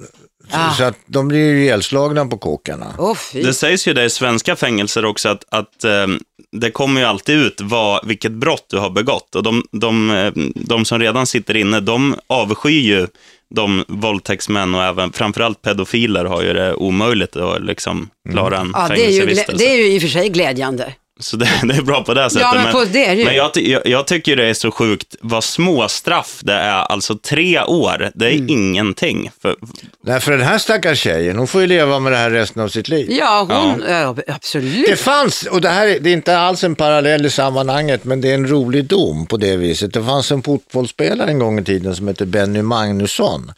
Så, 0.50 0.56
Ah. 0.56 0.70
så 0.72 0.84
att 0.84 0.98
de 1.06 1.28
blir 1.28 1.38
ju 1.38 1.62
ihjälslagna 1.62 2.26
på 2.26 2.38
kåkarna. 2.38 2.94
Fy. 3.32 3.42
Det 3.42 3.54
sägs 3.54 3.88
ju 3.88 3.92
det 3.94 4.04
i 4.04 4.10
svenska 4.10 4.56
fängelser 4.56 5.04
också 5.04 5.28
att, 5.28 5.44
att 5.50 5.84
eh, 5.84 6.06
det 6.52 6.70
kommer 6.70 7.00
ju 7.00 7.06
alltid 7.06 7.36
ut 7.36 7.60
vad, 7.60 8.06
vilket 8.06 8.32
brott 8.32 8.66
du 8.70 8.78
har 8.78 8.90
begått. 8.90 9.34
Och 9.34 9.42
de, 9.42 9.62
de, 9.72 10.10
eh, 10.10 10.32
de 10.54 10.84
som 10.84 10.98
redan 10.98 11.26
sitter 11.26 11.56
inne, 11.56 11.80
de 11.80 12.14
avskyr 12.26 12.80
ju 12.80 13.06
de 13.54 13.84
våldtäktsmän 13.88 14.74
och 14.74 14.82
även 14.82 15.12
framförallt 15.12 15.62
pedofiler 15.62 16.24
har 16.24 16.42
ju 16.42 16.52
det 16.52 16.74
omöjligt 16.74 17.36
att 17.36 17.62
liksom 17.64 18.10
klara 18.30 18.58
en 18.58 18.70
Ja, 18.74 18.88
det 18.88 18.94
är, 18.94 18.96
ju, 18.96 19.02
fängelsevistelse. 19.20 19.64
det 19.64 19.70
är 19.70 19.76
ju 19.76 19.92
i 19.94 19.98
och 19.98 20.02
för 20.02 20.08
sig 20.08 20.28
glädjande. 20.28 20.94
Så 21.20 21.36
det, 21.36 21.48
det 21.62 21.74
är 21.74 21.82
bra 21.82 22.04
på 22.04 22.14
det 22.14 22.30
sättet. 22.30 22.48
men 22.54 22.72
på 22.72 22.84
det 22.84 23.04
är 23.06 23.16
det 23.16 23.24
men 23.24 23.34
jag, 23.36 23.50
jag, 23.56 23.86
jag 23.86 24.06
tycker 24.06 24.36
det 24.36 24.44
är 24.46 24.54
så 24.54 24.70
sjukt 24.70 25.16
vad 25.20 25.44
små 25.44 25.88
straff 25.88 26.40
det 26.42 26.52
är. 26.52 26.92
Alltså 26.92 27.18
tre 27.18 27.60
år, 27.62 28.10
det 28.14 28.26
är 28.26 28.38
Mm. 28.38 28.48
ingenting. 28.48 29.30
För, 29.42 29.56
Nej, 30.04 30.20
för 30.20 30.32
den 30.32 30.40
här 30.40 30.58
stackars 30.58 30.98
tjejen, 31.00 31.38
hon 31.38 31.46
får 31.46 31.60
ju 31.60 31.66
leva 31.66 31.98
med 31.98 32.12
det 32.12 32.16
här 32.18 32.30
resten 32.30 32.62
av 32.62 32.68
sitt 32.68 32.88
liv. 32.88 33.06
Ja, 33.10 33.46
hon, 33.50 33.84
ja. 33.88 34.14
absolut. 34.26 34.86
Det 34.88 34.96
fanns, 34.96 35.42
och 35.42 35.60
det 35.60 35.68
här 35.68 35.86
är, 35.86 36.00
det 36.00 36.10
är 36.10 36.12
inte 36.12 36.38
alls 36.38 36.64
en 36.64 36.74
parallell 36.74 37.26
i 37.26 37.30
sammanhanget, 37.30 38.04
men 38.04 38.20
det 38.20 38.30
är 38.30 38.34
en 38.34 38.48
rolig 38.48 38.84
dom 38.84 39.26
på 39.26 39.36
det 39.36 39.56
viset. 39.56 39.92
Det 39.92 40.02
fanns 40.04 40.32
en 40.32 40.42
fotbollsspelare 40.42 41.30
en 41.30 41.38
gång 41.38 41.58
i 41.58 41.64
tiden 41.64 41.96
som 41.96 42.08
hette 42.08 42.26
Benny 42.26 42.62
Magnusson. 42.62 43.52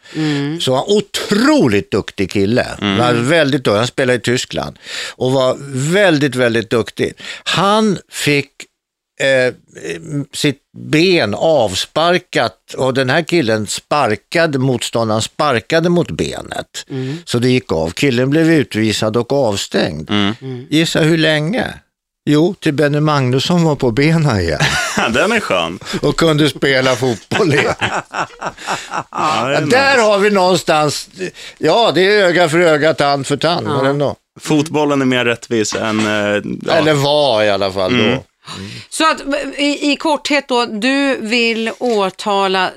Så 0.59 0.75
han 0.75 0.83
otroligt 0.87 1.91
duktig 1.91 2.31
kille. 2.31 2.67
Han, 2.79 2.97
var 2.97 3.13
väldigt, 3.13 3.63
duktig. 3.63 3.77
han 3.77 3.87
spelade 3.87 4.17
i 4.17 4.21
Tyskland 4.21 4.79
och 5.15 5.31
var 5.31 5.57
väldigt, 5.93 6.35
väldigt 6.35 6.69
duktig. 6.69 7.13
Han 7.51 7.97
fick 8.11 8.49
eh, 9.21 9.53
sitt 10.33 10.61
ben 10.77 11.33
avsparkat 11.37 12.73
och 12.77 12.93
den 12.93 13.09
här 13.09 13.21
killen 13.21 13.67
sparkade, 13.67 14.59
motståndaren 14.59 15.21
sparkade 15.21 15.89
mot 15.89 16.11
benet. 16.11 16.85
Så 17.25 17.39
det 17.39 17.49
gick 17.49 17.71
av. 17.71 17.89
Killen 17.89 18.29
blev 18.29 18.51
utvisad 18.51 19.17
och 19.17 19.33
avstängd. 19.33 20.11
Gissa 20.69 20.99
hur 20.99 21.17
länge? 21.17 21.73
Jo, 22.29 22.55
till 22.59 22.73
Benny 22.73 22.99
Magnusson 22.99 23.63
var 23.63 23.75
på 23.75 23.91
benen 23.91 24.39
igen 24.39 24.59
den 25.13 25.31
är 25.31 25.39
skön. 25.39 25.79
och 26.01 26.17
kunde 26.17 26.49
spela 26.49 26.95
fotboll 26.95 27.53
igen. 27.53 27.73
Ja, 29.11 29.45
Där 29.45 29.61
nice. 29.65 30.01
har 30.01 30.19
vi 30.19 30.29
någonstans, 30.29 31.09
ja 31.57 31.91
det 31.95 32.01
är 32.01 32.23
öga 32.25 32.49
för 32.49 32.59
öga, 32.59 32.93
tand 32.93 33.27
för 33.27 33.37
tand, 33.37 33.67
men 33.67 33.85
ändå. 33.85 34.15
Fotbollen 34.39 35.01
är 35.01 35.05
mer 35.05 35.25
rättvis 35.25 35.75
än... 35.75 35.99
eh, 35.99 36.41
Ja. 36.65 36.73
Eller 36.73 36.93
var 36.93 37.43
i 37.43 37.49
alla 37.49 37.71
fall 37.71 37.97
då. 37.97 38.23
Så 38.89 39.11
att 39.11 39.21
i, 39.57 39.91
i 39.91 39.95
korthet 39.95 40.47
då, 40.47 40.65
du 40.65 41.15
vill 41.21 41.71
åtala 41.79 42.71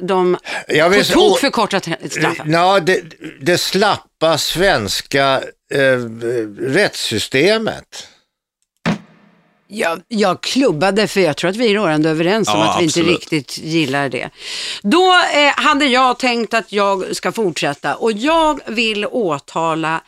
Jag 0.68 0.90
vill 0.90 1.04
på 1.04 1.12
tok 1.12 1.38
förkortat 1.40 1.88
straff. 2.10 2.36
Ja, 2.44 2.80
det, 2.80 3.02
det 3.40 3.58
slappa 3.58 4.38
svenska 4.38 5.42
eh, 5.74 5.80
rättssystemet. 6.58 8.08
Jag, 9.68 10.00
jag 10.08 10.40
klubbade 10.40 11.06
för 11.08 11.20
jag 11.20 11.36
tror 11.36 11.50
att 11.50 11.56
vi 11.56 11.70
är 11.70 11.74
rörande 11.74 12.10
överens 12.10 12.48
om 12.48 12.54
Ja, 12.58 12.70
att 12.74 12.80
vi 12.80 12.84
inte 12.84 13.00
absolut. 13.00 13.20
riktigt 13.20 13.58
gillar 13.58 14.08
det. 14.08 14.30
Då 14.82 15.12
eh, 15.34 15.52
hade 15.64 15.84
jag 15.86 16.18
tänkt 16.18 16.54
att 16.54 16.72
jag 16.72 17.16
ska 17.16 17.32
fortsätta 17.32 17.94
och 17.94 18.12
jag 18.12 18.60
vill 18.66 19.06
åtala 19.06 20.00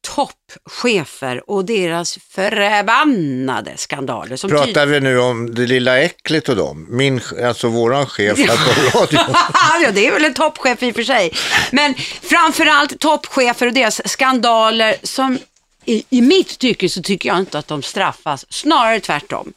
toppchefer 0.00 1.50
och 1.50 1.64
deras 1.64 2.18
förbannade 2.30 3.72
skandaler. 3.76 4.36
Som 4.36 4.50
Pratar 4.50 4.86
vi 4.86 5.00
nu 5.00 5.18
om 5.18 5.54
det 5.54 5.66
lilla 5.66 5.98
äcklet 5.98 6.48
och 6.48 6.56
dem? 6.56 6.86
Min, 6.90 7.20
alltså 7.44 7.68
våran 7.68 8.06
chef 8.06 8.38
här 8.38 8.46
på 8.46 8.98
radion. 8.98 9.34
ja, 9.82 9.90
det 9.92 10.06
är 10.06 10.12
väl 10.12 10.24
en 10.24 10.34
toppchef 10.34 10.82
i 10.82 10.90
och 10.90 10.94
för 10.94 11.02
sig. 11.02 11.32
Men 11.70 11.94
framförallt 12.22 13.00
toppchefer 13.00 13.66
och 13.66 13.72
deras 13.72 14.08
skandaler 14.08 14.96
som 15.02 15.38
i, 15.84 16.04
i 16.10 16.20
mitt 16.20 16.58
tycke 16.58 16.88
så 16.88 17.02
tycker 17.02 17.28
jag 17.28 17.38
inte 17.38 17.58
att 17.58 17.68
de 17.68 17.82
straffas, 17.82 18.46
snarare 18.52 19.00
tvärtom. 19.00 19.52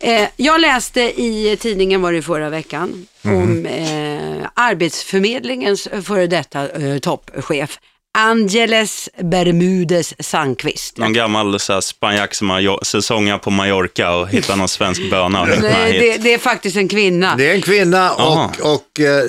Eh, 0.00 0.28
jag 0.36 0.60
läste 0.60 1.00
i 1.00 1.56
tidningen, 1.60 2.02
var 2.02 2.12
det 2.12 2.22
förra 2.22 2.50
veckan, 2.50 3.06
om 3.24 3.66
eh, 3.66 4.48
Arbetsförmedlingens 4.54 5.88
före 6.04 6.26
detta 6.26 6.68
eh, 6.68 6.98
toppchef 6.98 7.78
Angeles 8.18 9.08
Bermudes 9.22 10.14
Sandqvist. 10.18 10.98
Någon 10.98 11.12
gammal 11.12 11.60
spanjack 11.82 12.34
som 12.34 12.50
har 12.50 12.84
säsongat 12.84 13.42
på 13.42 13.50
Mallorca 13.50 14.16
och 14.16 14.28
hittat 14.28 14.58
någon 14.58 14.68
svensk 14.68 15.10
böna. 15.10 15.42
och 15.42 15.48
Nej, 15.48 15.98
det, 15.98 16.16
det 16.16 16.34
är 16.34 16.38
faktiskt 16.38 16.76
en 16.76 16.88
kvinna. 16.88 17.36
Det 17.36 17.50
är 17.50 17.54
en 17.54 17.62
kvinna 17.62 18.10
Aha. 18.10 18.52
och, 18.60 18.74
och 18.74 19.00
eh, 19.00 19.24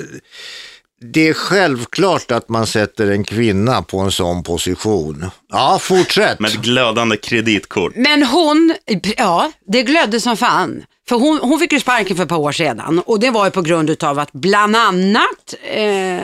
det 1.02 1.28
är 1.28 1.32
självklart 1.32 2.30
att 2.30 2.48
man 2.48 2.66
sätter 2.66 3.10
en 3.10 3.24
kvinna 3.24 3.82
på 3.82 3.98
en 3.98 4.12
sån 4.12 4.42
position. 4.42 5.30
Ja, 5.52 5.78
fortsätt. 5.82 6.40
Med 6.40 6.50
ett 6.50 6.62
glödande 6.62 7.16
kreditkort. 7.16 7.92
Men 7.96 8.22
hon, 8.22 8.74
ja, 9.16 9.52
det 9.66 9.82
glödde 9.82 10.20
som 10.20 10.36
fan. 10.36 10.82
För 11.08 11.16
hon, 11.16 11.38
hon 11.42 11.58
fick 11.58 11.72
ju 11.72 11.80
sparken 11.80 12.16
för 12.16 12.22
ett 12.22 12.28
par 12.28 12.38
år 12.38 12.52
sedan 12.52 13.02
och 13.06 13.20
det 13.20 13.30
var 13.30 13.44
ju 13.44 13.50
på 13.50 13.62
grund 13.62 14.04
av 14.04 14.18
att 14.18 14.32
bland 14.32 14.76
annat 14.76 15.54
eh, 15.62 16.18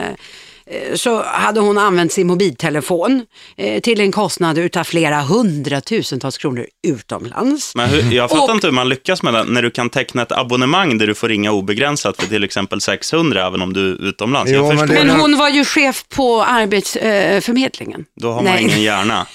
så 0.95 1.23
hade 1.23 1.59
hon 1.59 1.77
använt 1.77 2.11
sin 2.11 2.27
mobiltelefon 2.27 3.25
eh, 3.57 3.81
till 3.81 3.99
en 4.01 4.11
kostnad 4.11 4.57
utav 4.57 4.83
flera 4.83 5.21
hundratusentals 5.21 6.37
kronor 6.37 6.67
utomlands. 6.87 7.75
Men 7.75 7.89
hur, 7.89 8.11
jag 8.15 8.29
fattar 8.29 8.43
Och- 8.43 8.51
inte 8.55 8.67
hur 8.67 8.71
man 8.71 8.89
lyckas 8.89 9.23
med 9.23 9.33
det 9.33 9.43
när 9.43 9.61
du 9.61 9.71
kan 9.71 9.89
teckna 9.89 10.21
ett 10.21 10.31
abonnemang 10.31 10.97
där 10.97 11.07
du 11.07 11.15
får 11.15 11.29
ringa 11.29 11.51
obegränsat 11.51 12.21
för 12.21 12.27
till 12.27 12.43
exempel 12.43 12.81
600 12.81 13.47
även 13.47 13.61
om 13.61 13.73
du 13.73 13.91
är 13.91 14.03
utomlands. 14.09 14.51
Jo, 14.51 14.65
jag 14.65 14.75
men 14.75 14.87
Men 15.07 15.09
hon 15.09 15.37
var 15.37 15.49
ju 15.49 15.65
chef 15.65 16.05
på 16.09 16.43
Arbetsförmedlingen. 16.43 18.05
då 18.21 18.27
har 18.27 18.35
man 18.35 18.43
Nej. 18.53 18.63
ingen 18.63 18.81
hjärna. 18.81 19.27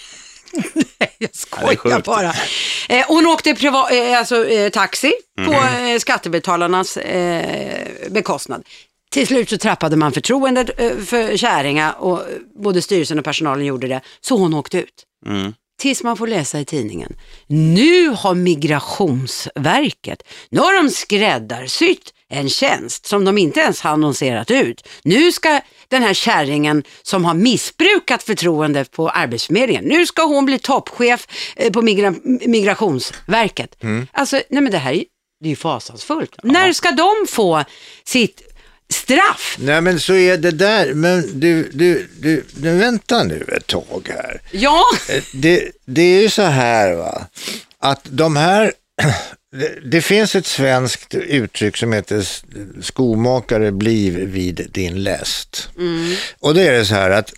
jag 0.52 0.64
Ja, 0.98 1.06
det 1.18 1.24
är 1.24 1.28
skojar 1.32 2.00
bara. 2.04 2.32
Eh, 2.88 3.04
hon 3.08 3.26
åkte 3.26 3.54
priva, 3.54 3.90
eh, 3.90 4.18
alltså, 4.18 4.48
eh, 4.48 4.68
taxi 4.70 5.12
på 5.44 5.52
Mhm. 5.52 5.86
eh, 5.86 5.98
skattebetalarnas 5.98 6.96
eh, 6.96 7.86
bekostnad. 8.10 8.62
Till 9.12 9.26
slut 9.26 9.50
så 9.50 9.59
trappade 9.59 9.97
man 9.97 10.12
förtroendet 10.12 10.81
eh, 10.81 10.97
för 10.97 11.37
Käringa 11.37 11.92
och 11.92 12.21
eh, 12.21 12.25
både 12.62 12.83
styrelsen 12.83 13.19
och 13.19 13.25
personalen 13.25 13.66
gjorde 13.66 13.88
det, 13.88 14.00
så 14.21 14.37
hon 14.37 14.54
åkte 14.54 14.78
ut. 14.78 15.04
Mm. 15.26 15.54
Tills 15.81 16.02
man 16.02 16.16
får 16.16 16.26
läsa 16.26 16.61
i 16.61 16.64
tidningen. 16.64 17.16
Nu 17.47 18.09
har 18.09 18.35
Migrationsverket, 18.35 20.23
nu 20.50 20.61
har 20.61 20.83
de 20.83 20.90
skräddarsytt 20.90 22.14
en 22.28 22.49
tjänst 22.49 23.07
som 23.07 23.25
de 23.25 23.38
inte 23.38 23.61
ens 23.61 23.81
har 23.81 23.90
annonserat 23.90 24.50
ut. 24.50 24.88
Nu 25.04 25.33
ska 25.33 25.61
den 25.88 26.02
här 26.02 26.14
kärringen 26.14 26.85
som 27.02 27.25
har 27.25 27.35
missbrukat 27.35 28.23
förtroende 28.23 28.85
på 28.85 29.11
Arbetsförmedlingen, 29.11 29.85
nu 29.85 30.07
ska 30.07 30.23
hon 30.23 30.45
bli 30.45 30.59
toppchef 30.59 31.26
eh, 31.57 31.73
på 31.73 31.83
migra 31.83 32.14
Migrationsverket. 32.47 33.76
Alltså, 34.12 34.37
nej 34.37 34.62
men 34.62 34.73
det 34.73 34.78
här 34.78 34.92
är, 34.92 35.04
ju 35.45 35.57
fasansfullt. 35.57 36.37
När 36.42 36.73
ska 36.73 36.90
de 36.90 37.26
få 37.28 37.64
sitt 38.04 38.51
straff? 38.92 39.56
Nej 39.58 39.80
men 39.80 40.00
så 40.00 40.14
är 40.14 40.37
det 40.37 40.50
där, 40.50 40.94
men 40.94 41.40
du, 41.40 41.70
du, 41.72 42.08
du, 42.20 42.44
du 42.52 42.76
vänta 42.76 43.22
nu 43.25 43.44
ett 43.56 43.66
tag 43.66 44.11
här. 44.16 44.40
Ja, 44.50 44.84
Eh, 45.08 45.22
Det, 45.32 45.70
det 45.87 46.02
är 46.02 46.22
ju 46.22 46.28
så 46.30 46.42
här 46.42 46.94
va, 46.94 47.26
att 47.78 48.00
de 48.04 48.37
här, 48.37 48.72
det, 49.56 49.90
det 49.90 50.02
finns 50.02 50.34
ett 50.37 50.46
svenskt 50.46 51.14
uttryck 51.14 51.76
som 51.76 51.92
heter 51.92 52.26
skomakare 52.82 53.72
bliv 53.72 54.14
vid 54.14 54.68
din 54.72 55.02
läst. 55.02 55.68
Och 56.40 56.54
det 56.54 56.62
är 56.68 56.72
det 56.72 56.84
så 56.84 56.94
här 56.94 57.11
att 57.11 57.32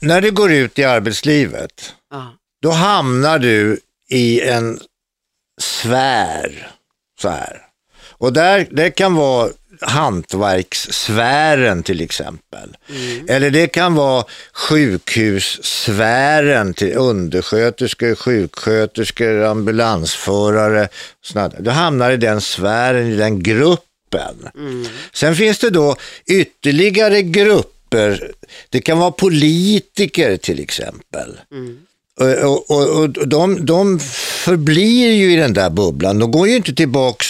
när 0.00 0.20
du 0.20 0.30
går 0.30 0.52
ut 0.52 0.78
i 0.78 0.84
arbetslivet, 0.84 1.94
ja. 2.10 2.32
då 2.62 2.70
hamnar 2.70 3.38
du 3.38 3.80
i 4.10 4.40
en 4.40 4.80
sfär 5.60 6.70
så 7.20 7.28
här. 7.28 7.62
Och 8.20 8.32
där, 8.32 8.68
det 8.70 8.90
kan 8.90 9.14
vara 9.14 9.50
hantverkssfären 9.80 11.82
till 11.82 12.00
exempel. 12.00 12.76
Eller 13.28 13.50
det 13.50 13.66
kan 13.66 13.94
vara 13.94 14.24
sjukhussfären 14.52 16.74
till 16.74 16.96
undersköterskor, 16.96 18.14
sjuksköterskor, 18.14 19.42
ambulansförare. 19.42 20.88
Du 21.58 21.70
hamnar 21.70 22.10
i 22.10 22.16
den 22.16 22.40
sfären, 22.40 23.06
i 23.06 23.16
den 23.16 23.42
gruppen. 23.42 24.48
Sen 25.12 25.36
finns 25.36 25.58
det 25.58 25.70
då 25.70 25.96
ytterligare 26.26 27.22
grupper. 27.22 28.32
Det 28.68 28.80
kan 28.80 28.98
vara 28.98 29.10
politiker 29.10 30.36
till 30.36 30.60
exempel. 30.60 31.40
Och, 32.20 32.28
och, 32.28 32.70
och, 32.70 33.02
och 33.02 33.28
de, 33.28 33.66
de 33.66 33.98
förblir 34.44 35.12
ju 35.12 35.32
i 35.32 35.36
den 35.36 35.54
där 35.54 35.70
bubblan. 35.70 36.18
De 36.18 36.30
går 36.30 36.48
ju 36.48 36.56
inte 36.56 36.74
tillbaks 36.74 37.26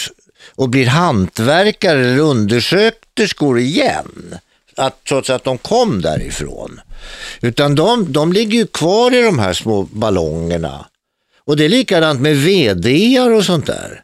och 0.55 0.69
blir 0.69 0.87
hantverkare 0.87 2.01
eller 2.01 2.19
undersköterskor 2.19 3.59
igen. 3.59 4.35
Att, 4.77 5.05
trots 5.05 5.31
att 5.31 5.45
de 5.45 5.59
kom 5.59 6.01
därifrån. 6.01 6.81
Utan 7.41 7.75
de, 7.75 8.13
de 8.13 8.33
ligger 8.33 8.59
ju 8.59 8.67
kvar 8.67 9.15
i 9.15 9.23
de 9.23 9.39
här 9.39 9.53
små 9.53 9.83
ballongerna. 9.83 10.87
Och 11.45 11.57
det 11.57 11.65
är 11.65 11.69
likadant 11.69 12.21
med 12.21 12.37
VD 12.37 13.21
och 13.21 13.45
sånt 13.45 13.67
där. 13.67 14.03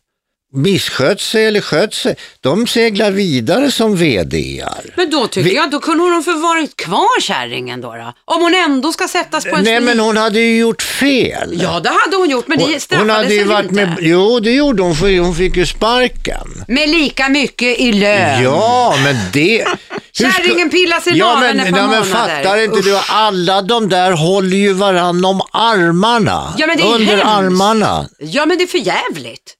Misskött 0.57 1.21
sig 1.21 1.47
eller 1.47 1.61
skött 1.61 1.95
sig, 1.95 2.17
de 2.41 2.67
seglar 2.67 3.11
vidare 3.11 3.71
som 3.71 3.97
vdar. 3.97 4.95
Men 4.97 5.11
då 5.11 5.27
tycker 5.27 5.51
jag, 5.57 5.71
då 5.71 5.81
kunde 5.81 6.05
hon 6.05 6.25
få 6.25 6.39
varit 6.39 6.77
kvar 6.77 7.21
kärringen 7.21 7.81
då, 7.81 7.95
då. 7.95 8.13
Om 8.25 8.43
hon 8.43 8.55
ändå 8.55 8.93
ska 8.93 9.09
sättas 9.09 9.45
på 9.45 9.57
en 9.57 9.65
Nej 9.65 9.81
men 9.81 10.01
hon 10.01 10.17
hade 10.17 10.41
ju 10.41 10.59
gjort 10.59 10.83
fel. 10.83 11.59
Ja, 11.63 11.81
det 11.81 11.89
hade 11.89 12.17
hon 12.17 12.31
gjort, 12.31 12.49
men 12.49 12.59
det 12.59 12.65
Hon, 12.65 12.81
straffades 12.81 13.11
hon 13.11 13.17
hade 13.17 13.35
ju 13.35 13.45
varit 13.45 13.71
inte? 13.71 13.75
med, 13.75 13.97
jo 14.01 14.41
det 14.41 14.51
gjorde 14.51 14.83
hon 14.83 14.95
för 14.97 15.19
hon 15.19 15.35
fick 15.35 15.57
ju 15.57 15.67
sparken. 15.67 16.65
Med 16.69 16.89
lika 16.89 17.29
mycket 17.29 17.81
i 17.81 17.93
lön. 17.93 18.43
Ja, 18.43 18.95
men 19.05 19.17
det, 19.33 19.65
Kärringen 20.13 20.71
pillar 20.71 21.01
sig 21.01 21.19
ja, 21.19 21.41
men, 21.41 21.61
ett 21.61 21.71
par 21.71 21.79
ja, 21.79 21.87
men 21.87 22.01
månader. 22.09 22.13
fattar 22.45 22.65
inte 22.65 22.79
Usch. 22.79 22.85
du? 22.85 23.01
Alla 23.09 23.63
de 23.63 23.89
där 23.89 24.13
håller 24.13 24.57
ju 24.57 24.73
varann 24.73 25.25
om 25.25 25.41
armarna. 25.53 26.55
Ja, 26.59 26.67
men 26.67 26.77
det 26.77 26.83
är 26.83 26.95
under 26.95 27.07
hemskt. 27.07 27.27
armarna. 27.27 28.09
Ja, 28.19 28.47
men 28.47 28.59
det 28.59 28.65
är 28.65 28.69
för 28.69 28.79
jävligt. 28.79 29.55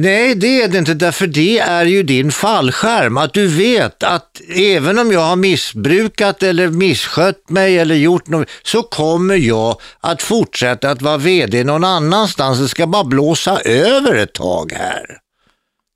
Nej, 0.00 0.34
det 0.34 0.62
är 0.62 0.68
det 0.68 0.78
inte, 0.78 0.94
därför 0.94 1.26
det 1.26 1.58
är 1.58 1.84
ju 1.84 2.02
din 2.02 2.32
fallskärm. 2.32 3.16
Att 3.16 3.34
du 3.34 3.46
vet 3.46 4.02
att 4.02 4.40
även 4.56 4.98
om 4.98 5.12
jag 5.12 5.20
har 5.20 5.36
missbrukat 5.36 6.42
eller 6.42 6.68
misskött 6.68 7.50
mig 7.50 7.78
eller 7.78 7.94
gjort 7.94 8.28
något, 8.28 8.48
så 8.62 8.82
kommer 8.82 9.34
jag 9.34 9.80
att 10.00 10.22
fortsätta 10.22 10.90
att 10.90 11.02
vara 11.02 11.16
vd 11.16 11.64
någon 11.64 11.84
annanstans. 11.84 12.58
Det 12.58 12.68
ska 12.68 12.86
bara 12.86 13.04
blåsa 13.04 13.60
över 13.60 14.14
ett 14.14 14.32
tag 14.32 14.72
här. 14.72 15.04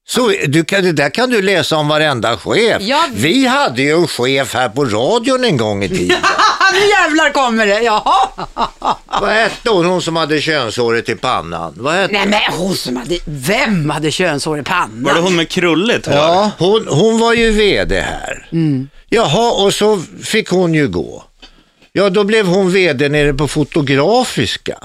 Så 0.08 0.32
du 0.46 0.64
kan, 0.64 0.82
det 0.82 0.92
där 0.92 1.10
kan 1.10 1.30
du 1.30 1.42
läsa 1.42 1.76
om 1.76 1.88
varenda 1.88 2.36
chef. 2.36 2.82
Ja. 2.82 3.04
Vi 3.14 3.46
hade 3.46 3.82
ju 3.82 3.92
en 3.92 4.08
chef 4.08 4.54
här 4.54 4.68
på 4.68 4.84
radion 4.84 5.44
en 5.44 5.56
gång 5.56 5.84
i 5.84 5.88
tiden. 5.88 6.18
nu 6.72 6.78
jävlar 6.88 7.32
kommer 7.32 7.66
det. 7.66 7.80
Jaha. 7.82 8.28
Vad 9.20 9.30
hette 9.30 9.70
hon, 9.70 9.86
hon 9.86 10.02
som 10.02 10.16
hade 10.16 10.40
könshåret 10.40 11.08
i 11.08 11.14
pannan? 11.14 11.74
Vad 11.76 11.94
hette 11.94 12.12
Nej, 12.12 12.26
men 12.26 12.58
hon 12.58 12.74
som 12.76 12.96
hade, 12.96 13.18
vem 13.26 13.90
hade 13.90 14.10
könshår 14.10 14.58
i 14.58 14.62
pannan? 14.62 15.02
Var 15.02 15.14
det 15.14 15.20
hon 15.20 15.36
med 15.36 15.48
krulligt 15.48 16.06
hår? 16.06 16.14
Ja, 16.14 16.50
hon, 16.58 16.86
hon 16.88 17.18
var 17.18 17.32
ju 17.32 17.50
vd 17.50 18.00
här. 18.00 18.48
Jaha, 19.08 19.52
och 19.64 19.74
så 19.74 20.02
fick 20.24 20.48
hon 20.48 20.74
ju 20.74 20.88
gå. 20.88 21.24
Ja, 21.92 22.10
då 22.10 22.24
blev 22.24 22.46
hon 22.46 22.72
vd 22.72 23.08
nere 23.08 23.34
på 23.34 23.48
Fotografiska. 23.48 24.78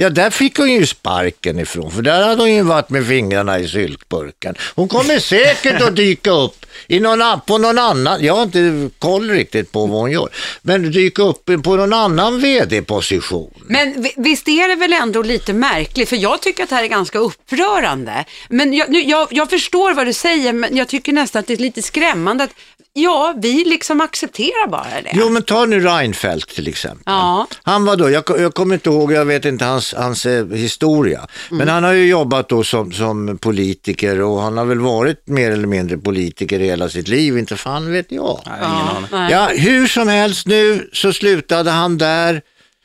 Ja, 0.00 0.10
där 0.10 0.30
fick 0.30 0.58
hon 0.58 0.72
ju 0.72 0.86
sparken 0.86 1.58
ifrån, 1.58 1.90
för 1.90 2.02
där 2.02 2.22
hade 2.22 2.42
hon 2.42 2.52
ju 2.52 2.62
varit 2.62 2.90
med 2.90 3.06
fingrarna 3.06 3.58
i 3.58 3.68
syltburken. 3.68 4.54
Hon 4.74 4.88
kommer 4.88 5.18
säkert 5.18 5.82
att 5.82 5.96
dyka 5.96 6.30
upp 6.30 6.66
i 6.86 7.00
någon, 7.00 7.40
på 7.46 7.58
någon 7.58 7.78
annan, 7.78 8.24
jag 8.24 8.34
har 8.34 8.42
inte 8.42 8.90
koll 8.98 9.30
riktigt 9.30 9.72
på 9.72 9.86
vad 9.86 10.00
hon 10.00 10.10
gör, 10.10 10.28
men 10.62 10.92
dyka 10.92 11.22
upp 11.22 11.50
på 11.64 11.76
någon 11.76 11.92
annan 11.92 12.40
vd-position. 12.40 13.50
Men 13.66 14.06
visst 14.16 14.48
är 14.48 14.68
det 14.68 14.74
väl 14.74 14.92
ändå 14.92 15.22
lite 15.22 15.52
märkligt, 15.52 16.08
för 16.08 16.16
jag 16.16 16.42
tycker 16.42 16.62
att 16.62 16.68
det 16.68 16.76
här 16.76 16.84
är 16.84 16.88
ganska 16.88 17.18
upprörande. 17.18 18.24
Men 18.48 18.74
jag, 18.74 18.90
nu, 18.90 19.00
jag, 19.00 19.28
jag 19.30 19.50
förstår 19.50 19.94
vad 19.94 20.06
du 20.06 20.12
säger, 20.12 20.52
men 20.52 20.76
jag 20.76 20.88
tycker 20.88 21.12
nästan 21.12 21.40
att 21.40 21.46
det 21.46 21.52
är 21.52 21.56
lite 21.56 21.82
skrämmande 21.82 22.44
att 22.44 22.54
ja, 23.02 23.34
vi 23.36 23.64
liksom 23.64 24.00
accepterar 24.00 24.68
bara 24.68 25.02
det. 25.04 25.10
Jo, 25.12 25.28
men 25.28 25.42
ta 25.42 25.66
nu 25.66 25.80
Reinfeldt 25.80 26.54
till 26.54 26.68
exempel. 26.68 27.02
Ja. 27.06 27.46
Han 27.62 27.84
var 27.84 27.96
då, 27.96 28.10
jag, 28.10 28.24
jag 28.38 28.54
kommer 28.54 28.74
inte 28.74 28.90
ihåg, 28.90 29.12
jag 29.12 29.24
vet 29.24 29.44
inte 29.44 29.64
hans, 29.64 29.94
hans 29.94 30.26
eh, 30.26 30.46
historia, 30.46 31.26
men 31.50 31.68
han 31.68 31.84
har 31.84 31.92
ju 31.92 32.06
jobbat 32.06 32.48
då 32.48 32.64
som, 32.64 32.92
som 32.92 33.38
politiker 33.38 34.20
och 34.20 34.42
han 34.42 34.56
har 34.56 34.64
väl 34.64 34.80
varit 34.80 35.28
mer 35.28 35.50
eller 35.50 35.66
mindre 35.66 35.98
politiker 35.98 36.58
hela 36.60 36.88
sitt 36.88 37.08
liv, 37.08 37.38
inte 37.38 37.56
fan 37.56 37.92
vet 37.92 38.12
jag. 38.12 38.40
Nej, 38.46 38.58
ingen 38.58 38.96
aning. 38.96 39.08
Nej. 39.12 39.32
Ja, 39.32 39.48
hur 39.52 39.86
som 39.86 40.08
helst 40.08 40.46
nu 40.46 40.90
så 40.92 41.12
slutade 41.12 41.70
han 41.70 41.98
där. 41.98 42.42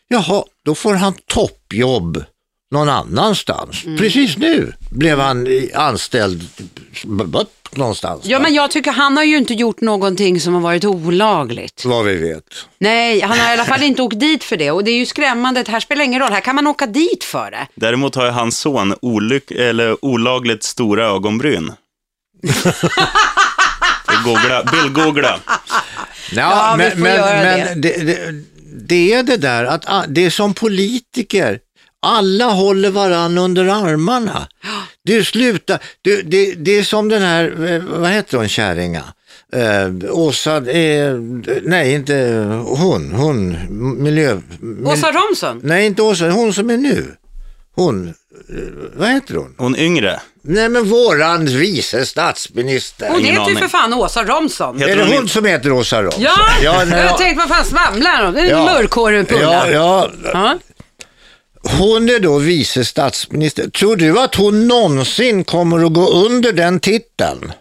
Jaha, 0.08 0.44
då 0.66 0.76
får 0.76 0.94
han 0.94 1.14
toppjobb 1.28 2.24
någon 2.72 2.90
annanstans. 2.90 3.84
Precis 3.98 4.38
nu 4.38 4.74
blev 4.90 5.20
han 5.20 5.48
anställd 5.74 6.44
någonstans. 7.78 8.26
Ja, 8.26 8.40
men 8.40 8.54
jag 8.54 8.72
tycker 8.72 8.92
han 8.92 9.18
har 9.18 9.24
ju 9.24 9.38
inte 9.38 9.54
gjort 9.54 9.82
någonting 9.82 10.40
som 10.40 10.54
har 10.54 10.62
varit 10.62 10.86
olagligt. 10.86 11.86
Vad 11.86 12.06
vi 12.06 12.16
vet. 12.16 12.44
Nej, 12.78 13.22
han 13.22 13.40
har 13.40 13.50
i 13.50 13.54
alla 13.54 13.66
fall 13.66 13.84
inte 13.84 14.02
åkt 14.02 14.20
dit 14.20 14.44
för 14.44 14.58
det 14.58 14.72
och 14.72 14.84
det 14.84 14.92
är 14.92 14.98
ju 14.98 15.06
skrämmande. 15.06 15.64
Det 15.64 15.72
här 15.72 15.80
spelar 15.80 16.04
ingen 16.04 16.22
roll, 16.22 16.32
här 16.32 16.42
kan 16.42 16.56
man 16.56 16.68
åka 16.68 16.86
dit 16.86 17.24
för 17.24 17.52
det. 17.52 17.68
Däremot 17.76 18.16
har 18.16 18.26
ju 18.26 18.32
hans 18.32 18.58
son 18.58 18.96
olyck 19.02 19.52
eller 19.52 20.06
olagligt 20.06 20.64
stora 20.64 21.06
ögonbryn. 21.06 21.72
Googla, 24.26 24.64
bildgoogla. 24.72 25.40
Ja, 26.32 26.76
vi 26.80 26.90
får 26.90 26.98
men, 26.98 27.16
göra 27.16 27.42
men 27.44 27.82
det. 27.82 28.04
Det, 28.04 28.34
det 28.88 29.14
är 29.14 29.24
det 29.24 29.38
där 29.38 29.66
att 29.66 29.84
ah, 29.88 30.04
det 30.08 30.26
är 30.26 30.30
som 30.30 30.54
politiker. 30.54 31.60
Alla 32.06 32.46
håller 32.46 32.90
varann 32.90 33.38
under 33.38 33.66
armarna. 33.66 34.48
Du 35.04 35.24
slutar, 35.26 35.80
du, 36.02 36.22
det, 36.22 36.54
det 36.54 36.72
är 36.78 36.84
som 36.84 37.10
den 37.10 37.22
här, 37.22 37.72
eh, 37.74 37.82
vad 38.00 38.10
heter 38.10 38.38
hon, 38.38 38.48
kärringa? 38.48 39.04
Eh, 39.54 40.12
Åsa, 40.12 40.58
eh, 40.72 41.14
nej 41.64 41.94
inte 41.94 42.14
hon, 42.66 43.12
hon, 43.12 43.58
miljö... 44.04 44.38
mil- 44.60 44.86
Åsa 44.88 45.12
Romson? 45.12 45.60
Nej 45.64 45.86
inte 45.86 46.02
Åsa, 46.02 46.30
hon 46.30 46.54
som 46.54 46.70
är 46.70 46.78
nu. 46.78 47.16
Hon, 47.76 48.08
eh, 48.08 48.14
vad 48.98 49.10
heter 49.10 49.36
hon? 49.36 49.56
Hon 49.58 49.76
yngre. 49.76 50.20
Nej 50.42 50.70
men 50.70 50.84
våran 50.90 51.46
vice 51.46 52.06
statsminister. 52.06 53.10
Hon 53.10 53.24
heter 53.24 53.50
ju 53.50 53.56
för 53.56 53.68
fan 53.68 53.94
Åsa 53.94 54.24
Romson. 54.24 54.80
Heter 54.80 54.92
Är 54.92 54.96
det 54.98 55.04
hon 55.04 55.14
hon 55.14 55.30
som 55.30 55.46
heter 55.46 55.72
Åsa 55.72 56.04
Romson? 56.04 56.22
Ja, 56.24 56.32
nej, 56.38 56.64
jag 56.64 56.88
ja. 57.06 57.18
tänkte 57.18 57.46
vad 57.48 57.58
fan 57.58 57.66
svamlar 57.66 58.26
hon? 58.26 58.34
Det 58.34 58.40
är 58.40 58.44
en 58.44 58.50
Ja. 58.50 58.66
mörkhårig 58.66 59.28
pulla. 59.28 59.42
Ja, 59.42 59.68
ja, 59.72 60.10
Ja 60.34 60.58
hon 61.70 62.10
är 62.10 62.20
då 62.20 62.38
vice 62.38 62.86
statsminister. 62.86 63.70
Tror 63.70 63.96
du 63.96 64.20
att 64.20 64.36
hon 64.36 64.68
någonsin 64.68 65.44
kommer 65.44 65.86
att 65.86 65.94
gå 65.94 66.10
under 66.10 66.54
den 66.54 66.80
titeln? 66.80 67.52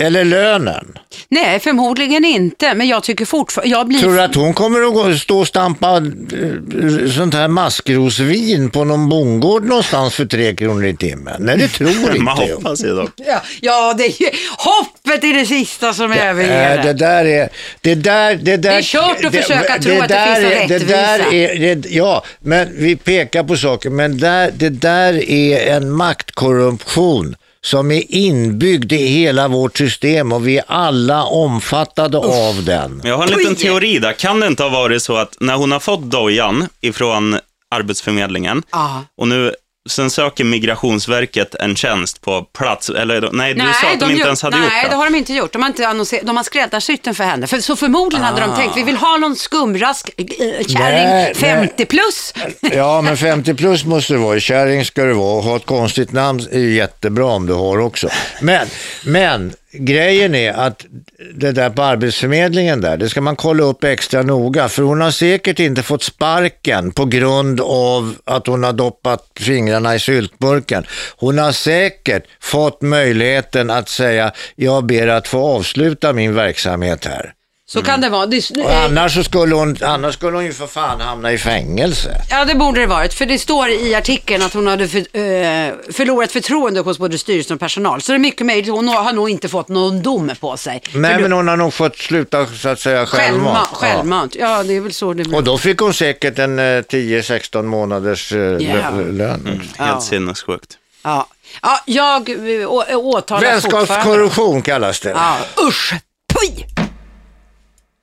Eller 0.00 0.24
lönen? 0.24 0.98
Nej, 1.28 1.60
förmodligen 1.60 2.24
inte, 2.24 2.74
men 2.74 2.88
jag 2.88 3.02
tycker 3.02 3.24
fortfarande, 3.24 3.70
jag 3.70 3.86
blir... 3.88 3.98
Tror 3.98 4.12
du 4.14 4.20
att 4.22 4.34
hon 4.34 4.54
kommer 4.54 4.80
att 4.82 4.94
gå, 4.94 5.14
stå 5.14 5.38
och 5.38 5.46
stampa 5.46 5.96
eh, 5.96 7.10
sånt 7.16 7.34
här 7.34 7.48
maskrosvin 7.48 8.70
på 8.70 8.84
någon 8.84 9.08
bondgård 9.08 9.64
någonstans 9.64 10.14
för 10.14 10.24
tre 10.24 10.54
kronor 10.56 10.84
i 10.86 10.96
timmen? 10.96 11.34
Nej, 11.38 11.56
det 11.58 11.68
tror 11.68 11.90
inte 12.16 12.32
jag. 12.48 12.56
hoppas 12.56 12.84
ju 12.84 12.94
dock. 12.94 13.10
Ja, 13.16 13.42
ja, 13.60 13.94
det 13.98 14.04
är 14.04 14.22
ju 14.22 14.28
hoppet 14.58 15.24
är 15.24 15.34
det 15.34 15.46
sista 15.46 15.92
som 15.92 16.12
överger 16.12 16.78
Äh, 16.78 16.84
det 16.84 16.92
där 16.92 17.24
är, 17.24 17.48
det 17.80 17.94
där, 17.94 18.34
det 18.42 18.56
där. 18.56 18.70
Det 18.70 18.76
är 18.76 18.82
kört 18.82 19.24
att 19.24 19.34
försöka 19.34 19.78
tro 19.78 20.00
att 20.00 20.08
det 20.08 20.14
där 20.14 20.34
finns 20.34 20.52
en 20.52 20.62
är- 20.62 20.68
det 20.68 20.78
där 20.78 21.18
rättvisa. 21.18 21.54
är, 21.54 21.74
det, 21.76 21.88
Ja, 21.90 22.24
men 22.40 22.68
vi 22.76 22.96
pekar 22.96 23.44
på 23.44 23.56
saker, 23.56 23.90
men 23.90 24.18
där, 24.18 24.50
det 24.56 24.68
där 24.68 25.30
är 25.30 25.76
en 25.76 25.90
maktkorruption 25.90 27.36
som 27.64 27.90
är 27.90 28.02
inbyggd 28.14 28.92
i 28.92 29.06
hela 29.06 29.48
vårt 29.48 29.78
system 29.78 30.32
och 30.32 30.48
vi 30.48 30.58
är 30.58 30.64
alla 30.66 31.24
omfattade 31.24 32.18
av 32.18 32.64
den. 32.64 33.00
Jag 33.04 33.16
har 33.16 33.26
en 33.26 33.38
liten 33.38 33.54
teori 33.56 33.98
där. 33.98 34.12
Kan 34.12 34.40
det 34.40 34.46
inte 34.46 34.62
ha 34.62 34.70
varit 34.70 35.02
så 35.02 35.16
att 35.16 35.36
när 35.40 35.54
hon 35.56 35.72
har 35.72 35.80
fått 35.80 36.02
dojan 36.02 36.68
ifrån 36.80 37.38
Arbetsförmedlingen 37.70 38.62
Ja. 38.70 39.04
och 39.16 39.28
nu 39.28 39.54
sen 39.88 40.10
söker 40.10 40.44
Migrationsverket 40.44 41.54
en 41.54 41.76
tjänst 41.76 42.20
på 42.20 42.42
plats, 42.42 42.90
eller 42.90 43.30
nej, 43.32 43.54
du 43.54 43.60
sa 43.60 43.66
att 43.92 44.00
de, 44.00 44.04
inte 44.04 44.18
gör- 44.18 44.26
ens 44.26 44.42
hade 44.42 44.56
nej, 44.56 44.64
gjort 44.66 44.72
det. 44.82 44.88
det 44.88 44.96
har 44.96 45.04
de 45.10 45.14
inte 45.18 45.32
gjort. 45.34 45.52
De 45.52 45.62
har, 45.62 45.68
inte 45.68 45.88
annonser- 45.88 46.20
de 46.24 46.36
har 46.36 46.44
skräddarsytt 46.44 47.02
den 47.04 47.14
för 47.14 47.24
henne. 47.24 47.46
För, 47.46 47.60
så 47.60 47.76
förmodligen 47.76 48.24
hade 48.24 48.40
de 48.40 48.56
tänkt, 48.56 48.76
vi 48.76 48.82
vill 48.82 48.96
ha 48.96 49.16
någon 49.16 49.36
skumrask 49.36 50.10
äh, 50.16 50.26
kärring, 50.66 51.08
Nej, 51.08 51.34
50 51.34 51.84
plus. 51.84 52.34
Ja, 52.60 53.00
men 53.02 53.16
50 53.16 53.54
plus 53.54 53.84
måste 53.84 54.12
det 54.12 54.18
vara. 54.18 54.40
Kärring 54.40 54.84
ska 54.84 55.04
det 55.04 55.14
vara. 55.14 55.36
Och 55.36 55.42
ha 55.44 55.56
ett 55.56 55.66
konstigt 55.66 56.12
namn 56.12 56.46
är 56.52 56.58
jättebra 56.58 57.26
om 57.26 57.46
du 57.46 57.52
har 57.52 57.78
också. 57.78 58.08
Men, 58.40 58.66
men 59.04 59.52
grejen 59.72 60.34
är 60.34 60.52
att 60.52 60.86
det 61.34 61.52
där 61.52 61.70
på 61.70 61.82
Arbetsförmedlingen 61.82 62.80
där, 62.80 62.96
det 62.96 63.08
ska 63.08 63.20
man 63.20 63.36
kolla 63.36 63.64
upp 63.64 63.84
extra 63.84 64.22
noga. 64.22 64.68
För 64.68 64.82
hon 64.82 65.00
har 65.00 65.10
säkert 65.10 65.58
inte 65.58 65.82
fått 65.82 66.02
sparken 66.02 66.92
på 66.92 67.04
grund 67.04 67.60
av 67.60 68.14
att 68.24 68.46
hon 68.46 68.64
har 68.64 68.72
doppat 68.72 69.26
fingrarna 69.40 69.94
i 69.94 69.98
syltburken. 69.98 70.86
Hon 71.16 71.38
har 71.38 71.52
säkert 71.52 72.24
fått 72.40 72.82
möjligheten 72.82 73.70
att 73.70 73.88
säga, 73.88 74.32
jag 74.56 74.86
ber 74.86 75.06
att 75.06 75.28
få 75.28 75.38
avsluta 75.38 76.12
min 76.12 76.34
verksamhet 76.34 77.06
här. 77.06 77.34
Så 77.72 77.82
kan 77.82 78.00
det 78.00 78.08
vara. 78.08 78.26
Det, 78.26 78.50
Och 78.64 78.72
annars, 78.72 79.14
så 79.14 79.24
skulle 79.24 79.54
hon, 79.54 79.76
annars 79.82 80.14
skulle 80.14 80.36
hon 80.36 80.44
ju 80.44 80.52
för 80.52 80.66
fan 80.66 81.00
hamna 81.00 81.32
i 81.32 81.38
fängelse. 81.38 82.22
Ja, 82.30 82.44
det 82.44 82.54
borde 82.54 82.80
det 82.80 82.86
varit. 82.86 83.14
För 83.14 83.26
det 83.26 83.38
står 83.38 83.68
i 83.68 83.94
artikeln 83.94 84.42
att 84.42 84.54
hon 84.54 84.66
hade 84.66 84.88
för, 84.88 84.98
eh, 84.98 85.72
förlorat 85.92 86.32
förtroende 86.32 86.80
hos 86.80 86.98
både 86.98 87.18
styrelsen 87.18 87.54
och 87.54 87.60
personal. 87.60 88.02
Så 88.02 88.12
det 88.12 88.16
är 88.16 88.18
mycket 88.18 88.46
möjligt. 88.46 88.70
Hon 88.70 88.88
har 88.88 89.12
nog 89.12 89.30
inte 89.30 89.48
fått 89.48 89.68
någon 89.68 90.02
dom 90.02 90.30
på 90.40 90.56
sig. 90.56 90.82
Nej, 90.94 91.14
För 91.14 91.20
men 91.22 91.32
hon 91.32 91.48
har 91.48 91.56
nog 91.56 91.74
fått 91.74 91.96
sluta 91.96 92.46
så 92.46 92.68
att 92.68 92.80
säga 92.80 93.06
Självmant. 93.06 93.44
självmant. 93.46 93.68
Självmant. 93.72 94.34
Ja. 94.38 94.62
det 94.62 94.76
är 94.76 94.80
väl 94.80 94.92
så 94.92 95.12
det 95.12 95.24
blir. 95.24 95.36
Och 95.36 95.44
då 95.44 95.58
fick 95.58 95.78
hon 95.80 95.94
säkert 95.94 96.38
en 96.38 96.58
eh, 96.58 96.62
10-16 96.62 97.62
månaders 97.62 98.32
eh, 98.32 98.36
lö- 98.36 99.12
lön. 99.12 99.46
Helt 99.46 99.70
Ja. 99.78 100.00
sinnessjukt. 100.00 100.78
Ja, 101.02 101.26
ja 101.62 101.78
jag 101.86 102.28
eh, 102.30 102.66
å- 102.70 102.84
åtalar 102.94 103.14
fortfarande. 103.14 103.46
Vänskapskorruption 103.46 104.62
kallas 104.62 105.00
det. 105.00 105.10
Ja, 105.10 105.36
usch! 105.68 105.94
Puj! 106.34 106.66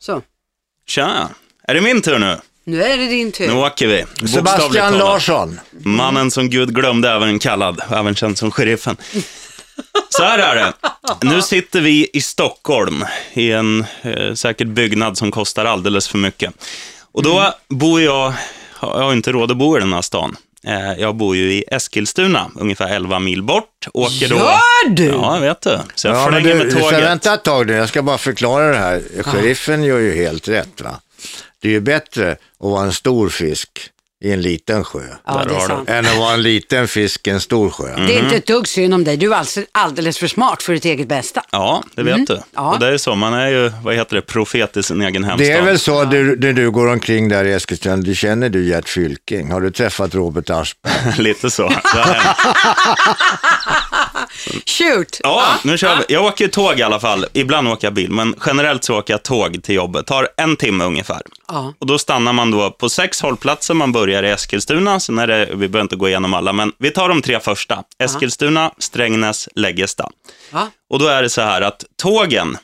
Så, 0.08 0.22
Tja, 0.88 1.30
är 1.64 1.74
det 1.74 1.82
min 1.82 2.02
tur 2.02 2.20
nu? 2.20 2.38
nu 2.64 2.84
är 2.84 2.98
det 2.98 3.08
din 3.08 3.32
tur. 3.32 3.48
Nu 3.48 3.54
åker 3.54 3.88
vi. 3.88 4.04
Bokstavligt 4.04 4.34
Sebastian 4.34 4.92
talat. 4.92 5.00
Larsson. 5.00 5.60
Mannen 5.72 6.32
som 6.32 6.50
Gud 6.50 6.76
glömde, 6.76 7.10
även 7.12 7.40
kallad, 7.40 7.82
även 7.92 8.16
känd 8.16 8.38
som 8.38 8.52
sheriffen. 8.52 8.98
Så 10.10 10.24
här 10.24 10.40
är 10.40 10.56
det. 10.56 10.74
Nu 11.22 11.42
sitter 11.42 11.82
vi 11.82 12.10
i 12.14 12.22
Stockholm, 12.22 13.06
i 13.34 13.52
en 13.52 13.86
eh, 14.02 14.34
säkert 14.34 14.68
byggnad 14.68 15.18
som 15.18 15.32
kostar 15.32 15.66
alldeles 15.66 16.08
för 16.08 16.18
mycket. 16.18 16.54
Och 17.12 17.24
då 17.24 17.54
bor 17.68 18.02
jag, 18.02 18.34
jag 18.82 19.04
har 19.04 19.14
inte 19.14 19.32
råd 19.32 19.52
att 19.52 19.58
bo 19.58 19.78
i 19.78 19.80
den 19.80 19.94
här 19.94 20.02
stan. 20.02 20.36
Eh, 20.64 20.94
jag 21.00 21.16
bor 21.16 21.36
ju 21.36 21.54
i 21.54 21.64
Eskilstuna, 21.72 22.52
ungefär 22.56 22.88
11 22.96 23.20
mil 23.20 23.44
bort. 23.44 23.88
Åker 23.94 24.30
då... 24.30 24.36
Gör 24.36 24.90
du? 24.90 25.06
Ja, 25.06 25.34
jag 25.36 25.42
vet 25.42 25.62
du. 25.62 25.80
Så 25.96 26.08
jag 26.08 26.16
Ja, 26.18 26.28
flänger 26.28 26.56
du, 26.56 26.64
med 26.64 26.74
så 26.74 26.80
tåget. 26.80 27.04
vänta 27.04 27.34
ett 27.34 27.44
tag 27.44 27.68
nu, 27.68 27.74
jag 27.74 27.90
ska 27.90 28.02
bara 28.02 28.18
förklara 28.18 28.72
det 28.72 28.78
här. 28.78 29.02
Sheriffen 29.24 29.84
gör 29.84 30.00
ju 30.00 30.16
helt 30.16 30.48
rätt. 30.48 30.82
Va? 30.82 31.00
Det 31.62 31.68
är 31.68 31.72
ju 31.72 31.80
bättre 31.82 32.32
att 32.32 32.38
vara 32.60 32.84
en 32.84 32.94
stor 32.94 33.30
fisk 33.30 33.70
i 34.24 34.32
en 34.32 34.42
liten 34.42 34.84
sjö 34.84 35.00
Ja, 35.26 35.44
det 35.48 35.56
är 35.56 35.60
du. 35.60 35.66
sant. 35.68 35.90
än 35.90 36.06
att 36.06 36.18
vara 36.18 36.34
en 36.34 36.42
liten 36.42 36.88
fisk 36.88 37.28
i 37.28 37.30
en 37.30 37.42
stor 37.42 37.70
sjö. 37.70 37.94
Mm. 37.94 38.06
Det 38.08 38.16
är 38.16 38.24
inte 38.24 38.36
ett 38.36 38.48
dugg 38.48 38.68
synd 38.68 38.94
om 38.94 39.04
dig. 39.04 39.18
Du 39.18 39.34
är 39.34 39.38
alltså 39.38 39.62
alldeles 39.72 40.18
för 40.18 40.28
smart 40.28 40.64
för 40.64 40.74
ditt 40.74 40.86
eget 40.86 41.08
bästa. 41.08 41.42
Ja, 41.52 41.84
det 41.96 42.04
vet 42.04 42.28
du. 42.28 42.34
Mm. 42.34 42.46
Ja. 42.56 42.74
Och 42.74 42.80
det 42.80 42.88
är 42.88 42.98
så, 42.98 43.16
man 43.16 43.34
är 43.34 43.48
ju, 43.48 43.72
vad 43.84 43.96
heter 43.96 44.16
det, 44.16 44.22
profet 44.22 44.78
i 44.78 44.84
sin 44.84 45.02
egen 45.02 45.24
hemstad. 45.24 45.48
Det 45.48 45.52
är 45.52 45.62
väl 45.62 45.80
så 45.80 46.04
du, 46.04 46.36
när 46.40 46.54
du 46.54 46.72
går 46.72 46.88
omkring 46.88 47.30
där 47.30 47.46
i 47.46 47.54
Eskilstuna, 47.54 47.98
du 47.98 48.16
känner 48.16 48.50
du 48.50 48.66
Gert 48.68 48.90
Fylking? 48.90 49.52
Har 49.52 49.62
du 49.62 49.72
träffat 49.72 50.16
Robert 50.16 50.50
Aschberg? 50.50 50.94
Lite 51.24 51.52
så. 51.52 51.74
Shoot! 54.66 55.20
Ja, 55.24 55.44
nu 55.64 55.78
kör 55.78 55.96
vi. 55.96 56.14
Jag 56.14 56.26
åker 56.26 56.48
tåg 56.48 56.80
i 56.80 56.84
alla 56.84 57.00
fall. 57.00 57.26
Ibland 57.34 57.68
åker 57.68 57.88
jag 57.88 57.94
bil, 57.94 58.12
men 58.12 58.36
generellt 58.46 58.84
så 58.84 59.00
åker 59.00 59.14
jag 59.14 59.24
tåg 59.24 59.64
till 59.64 59.76
jobbet. 59.76 60.08
tar 60.08 60.28
en 60.38 60.56
timme 60.56 60.84
ungefär. 60.84 61.22
Ja. 61.48 61.74
Och 61.80 61.88
då 61.88 62.00
stannar 62.00 62.34
man 62.34 62.52
då 62.52 62.72
på 62.72 62.90
sex 62.90 63.22
hållplatser. 63.22 63.74
Man 63.74 63.92
börjar 63.92 64.24
i 64.24 64.30
Eskilstuna, 64.30 65.00
sen 65.00 65.20
är 65.20 65.28
det, 65.28 65.46
vi 65.46 65.56
behöver 65.56 65.82
inte 65.82 65.96
gå 65.96 66.08
igenom 66.08 66.34
alla, 66.34 66.54
men 66.54 66.72
vi 66.78 66.92
tar 66.92 67.10
de 67.10 67.22
tre 67.22 67.40
första. 67.40 67.84
Eskilstuna, 68.04 68.72
Strängnäs, 68.78 69.50
Läggesta. 69.56 70.10
Och 70.90 71.00
då 71.00 71.08
är 71.08 71.22
det 71.24 71.30
så 71.30 71.42
här 71.42 71.62
att 71.62 71.84
tågen, 72.02 72.58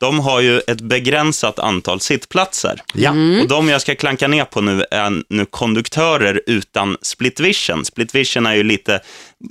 de 0.00 0.20
har 0.20 0.40
ju 0.40 0.60
ett 0.60 0.80
begränsat 0.80 1.58
antal 1.58 2.00
sittplatser. 2.00 2.80
Ja. 2.94 3.10
Och 3.10 3.48
de 3.48 3.68
jag 3.68 3.80
ska 3.80 3.94
klanka 3.94 4.28
ner 4.28 4.44
på 4.44 4.60
nu 4.60 4.84
är 4.90 5.22
nu 5.28 5.46
konduktörer 5.46 6.40
utan 6.46 6.96
split 7.02 7.40
vision. 7.40 7.84
Split 7.84 8.14
vision 8.14 8.46
är 8.46 8.54
ju 8.54 8.62
lite, 8.62 9.00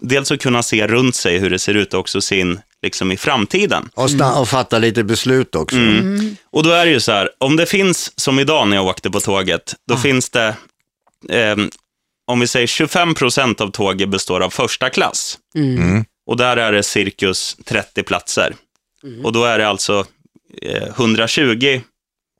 dels 0.01 0.31
att 0.31 0.41
kunna 0.41 0.63
se 0.63 0.87
runt 0.87 1.15
sig 1.15 1.37
hur 1.37 1.49
det 1.49 1.59
ser 1.59 1.73
ut 1.73 1.93
och 1.93 1.99
också 1.99 2.21
se 2.21 2.39
in 2.39 2.59
liksom 2.81 3.11
i 3.11 3.17
framtiden. 3.17 3.89
Och, 3.93 4.09
sta- 4.09 4.39
och 4.39 4.49
fatta 4.49 4.79
lite 4.79 5.03
beslut 5.03 5.55
också. 5.55 5.77
Mm. 5.77 6.35
Och 6.51 6.63
då 6.63 6.69
är 6.69 6.85
det 6.85 6.91
ju 6.91 6.99
så 6.99 7.11
här, 7.11 7.29
om 7.37 7.55
det 7.55 7.65
finns, 7.65 8.19
som 8.19 8.39
idag 8.39 8.67
när 8.67 8.75
jag 8.75 8.85
åkte 8.85 9.09
på 9.09 9.19
tåget, 9.19 9.75
då 9.87 9.97
finns 9.97 10.29
det, 10.29 10.55
ehm, 11.29 11.69
om 12.27 12.39
vi 12.39 12.47
säger 12.47 12.67
25 12.67 13.15
procent 13.15 13.61
av 13.61 13.71
tåget 13.71 14.09
består 14.09 14.41
av 14.41 14.49
första 14.49 14.89
klass. 14.89 15.37
Och 16.27 16.37
där 16.37 16.57
är 16.57 16.71
det 16.71 16.83
cirkus 16.83 17.57
30 17.65 18.03
platser. 18.03 18.55
Och 19.23 19.31
då 19.33 19.43
är 19.45 19.59
det 19.59 19.67
alltså 19.67 19.99
eh, 19.99 20.05
120 20.97 21.81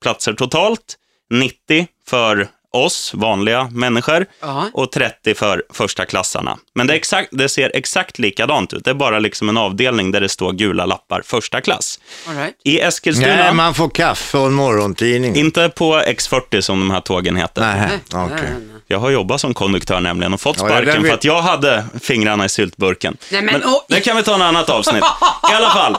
platser 0.02 0.34
totalt, 0.34 0.96
90 1.30 1.88
för 2.10 2.48
oss 2.74 3.12
vanliga 3.14 3.70
människor 3.72 4.26
Ja. 4.42 4.66
och 4.74 4.92
30 4.92 5.34
för 5.36 5.64
första 5.74 6.06
klassarna. 6.06 6.58
Men 6.76 6.88
det, 6.88 6.94
exakt, 6.94 7.30
det 7.32 7.50
ser 7.50 7.72
exakt 7.76 8.20
likadant 8.20 8.74
ut. 8.74 8.84
Det 8.84 8.90
är 8.90 8.94
bara 8.94 9.20
liksom 9.20 9.50
en 9.50 9.58
avdelning 9.58 10.12
där 10.12 10.22
det 10.22 10.30
står 10.30 10.52
gula 10.54 10.86
lappar 10.86 11.22
första 11.26 11.62
klass. 11.62 12.00
All 12.28 12.36
right. 12.36 12.56
I 12.64 12.80
Eskilstuna, 12.80 13.36
Nej, 13.36 13.54
man 13.54 13.74
får 13.74 13.90
kaffe 13.90 14.38
och 14.38 14.48
en 14.48 14.54
morgontidning. 14.54 15.36
inte 15.36 15.70
på 15.70 15.96
X40 16.00 16.62
som 16.62 16.80
de 16.80 16.92
här 16.92 17.02
tågen 17.02 17.36
heter. 17.36 17.62
Nej, 17.62 17.90
nej. 18.14 18.30
Jag 18.88 19.00
har 19.00 19.10
jobbat 19.10 19.42
som 19.42 19.54
konduktör 19.54 20.00
nämligen 20.00 20.34
och 20.34 20.42
fått 20.42 20.58
Ja, 20.58 20.64
ja, 20.64 20.70
sparken 20.70 20.94
den 20.94 21.04
för 21.04 21.14
att 21.14 21.24
jag 21.24 21.42
hade 21.42 21.86
fingrarna 22.02 22.46
i 22.46 22.50
syltburken. 22.50 23.18
Nej, 23.32 23.42
men, 23.42 23.56
oh. 23.64 23.82
det 23.90 24.00
kan 24.02 24.18
vi 24.18 24.24
ta 24.24 24.36
en 24.36 24.42
annat 24.42 24.70
avsnitt. 24.70 25.04
I 25.52 25.54
alla 25.54 25.70
fall, 25.70 25.98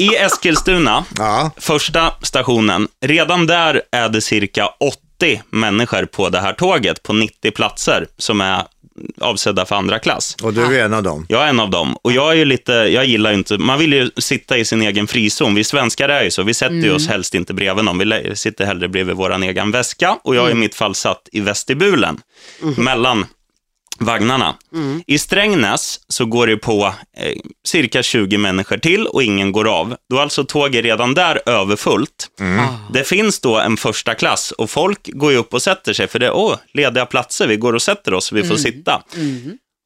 i 0.00 0.16
Eskilstuna, 0.16 1.04
Ja. 1.18 1.50
första 1.56 2.12
stationen, 2.22 2.88
redan 3.06 3.46
där 3.46 3.82
är 3.92 4.08
det 4.08 4.20
cirka 4.20 4.66
80 5.20 5.42
människor 5.50 6.04
på 6.04 6.28
det 6.28 6.40
här 6.40 6.52
tåget, 6.52 7.02
på 7.02 7.12
90 7.12 7.50
platser, 7.50 8.06
som 8.18 8.40
är 8.40 8.62
avsedda 9.20 9.66
för 9.66 9.76
andra 9.76 9.98
klass. 9.98 10.36
Och 10.42 10.54
du 10.54 10.80
är 10.80 10.84
en 10.84 10.94
av 10.94 11.02
dem. 11.02 11.26
Jag 11.28 11.42
är 11.44 11.46
en 11.48 11.60
av 11.60 11.70
dem. 11.70 11.96
Och 12.02 12.12
jag 12.12 12.30
är 12.32 12.36
ju 12.36 12.44
lite, 12.44 12.72
jag 12.72 13.06
gillar 13.06 13.30
ju 13.30 13.36
inte, 13.36 13.58
man 13.58 13.78
vill 13.78 13.92
ju 13.92 14.10
sitta 14.16 14.58
i 14.58 14.64
sin 14.64 14.82
egen 14.82 15.06
frizon. 15.06 15.54
Vi 15.54 15.64
svenskar 15.64 16.08
är 16.08 16.24
ju 16.24 16.30
så, 16.30 16.42
vi 16.42 16.54
sätter 16.54 16.74
ju 16.74 16.92
oss 16.94 17.08
helst 17.08 17.34
inte 17.34 17.54
bredvid 17.54 17.84
någon. 17.84 17.98
Vi 17.98 18.32
sitter 18.36 18.66
hellre 18.66 18.88
bredvid 18.88 19.16
vår 19.16 19.42
egen 19.42 19.70
väska. 19.70 20.18
Och 20.24 20.36
jag 20.36 20.46
är 20.46 20.50
i 20.50 20.54
mitt 20.54 20.74
fall 20.74 20.94
satt 20.94 21.28
i 21.32 21.40
vestibulen, 21.40 22.18
mellan 22.76 23.26
vagnarna. 24.00 24.54
I 25.06 25.18
Strängnäs 25.18 26.00
så 26.08 26.24
går 26.24 26.46
det 26.46 26.56
på 26.56 26.94
eh, 27.16 27.32
cirka 27.66 28.02
20 28.02 28.38
människor 28.38 28.76
till 28.76 29.06
och 29.06 29.22
ingen 29.22 29.52
går 29.52 29.68
av. 29.68 29.96
Då 30.10 30.16
är 30.16 30.20
alltså 30.22 30.44
tåget 30.44 30.84
redan 30.84 31.14
där 31.14 31.40
överfullt. 31.46 32.28
Ah. 32.40 32.92
Det 32.92 33.04
finns 33.04 33.40
då 33.40 33.58
en 33.58 33.76
första 33.76 34.14
klass 34.14 34.50
och 34.50 34.70
folk 34.70 35.10
går 35.12 35.32
ju 35.32 35.38
upp 35.38 35.54
och 35.54 35.62
sätter 35.62 35.92
sig 35.92 36.08
för 36.08 36.18
det 36.18 36.26
är 36.26 36.32
åh, 36.32 36.56
lediga 36.72 37.06
platser, 37.06 37.46
vi 37.46 37.56
går 37.56 37.72
och 37.72 37.82
sätter 37.82 38.14
oss 38.14 38.32
vi 38.32 38.42
får 38.44 38.56
sitta. 38.56 39.02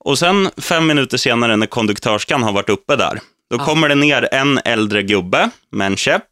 Och 0.04 0.18
sen 0.18 0.50
fem 0.56 0.86
minuter 0.86 1.16
senare 1.16 1.56
när 1.56 1.66
konduktörskan 1.66 2.42
har 2.42 2.52
varit 2.52 2.68
uppe 2.68 2.96
där, 2.96 3.20
då 3.50 3.58
kommer 3.58 3.88
det 3.88 3.94
ner 3.94 4.28
en 4.32 4.60
äldre 4.64 5.02
gubbe 5.02 5.50
med 5.72 5.86
en 5.86 5.96
käpp. 5.96 6.28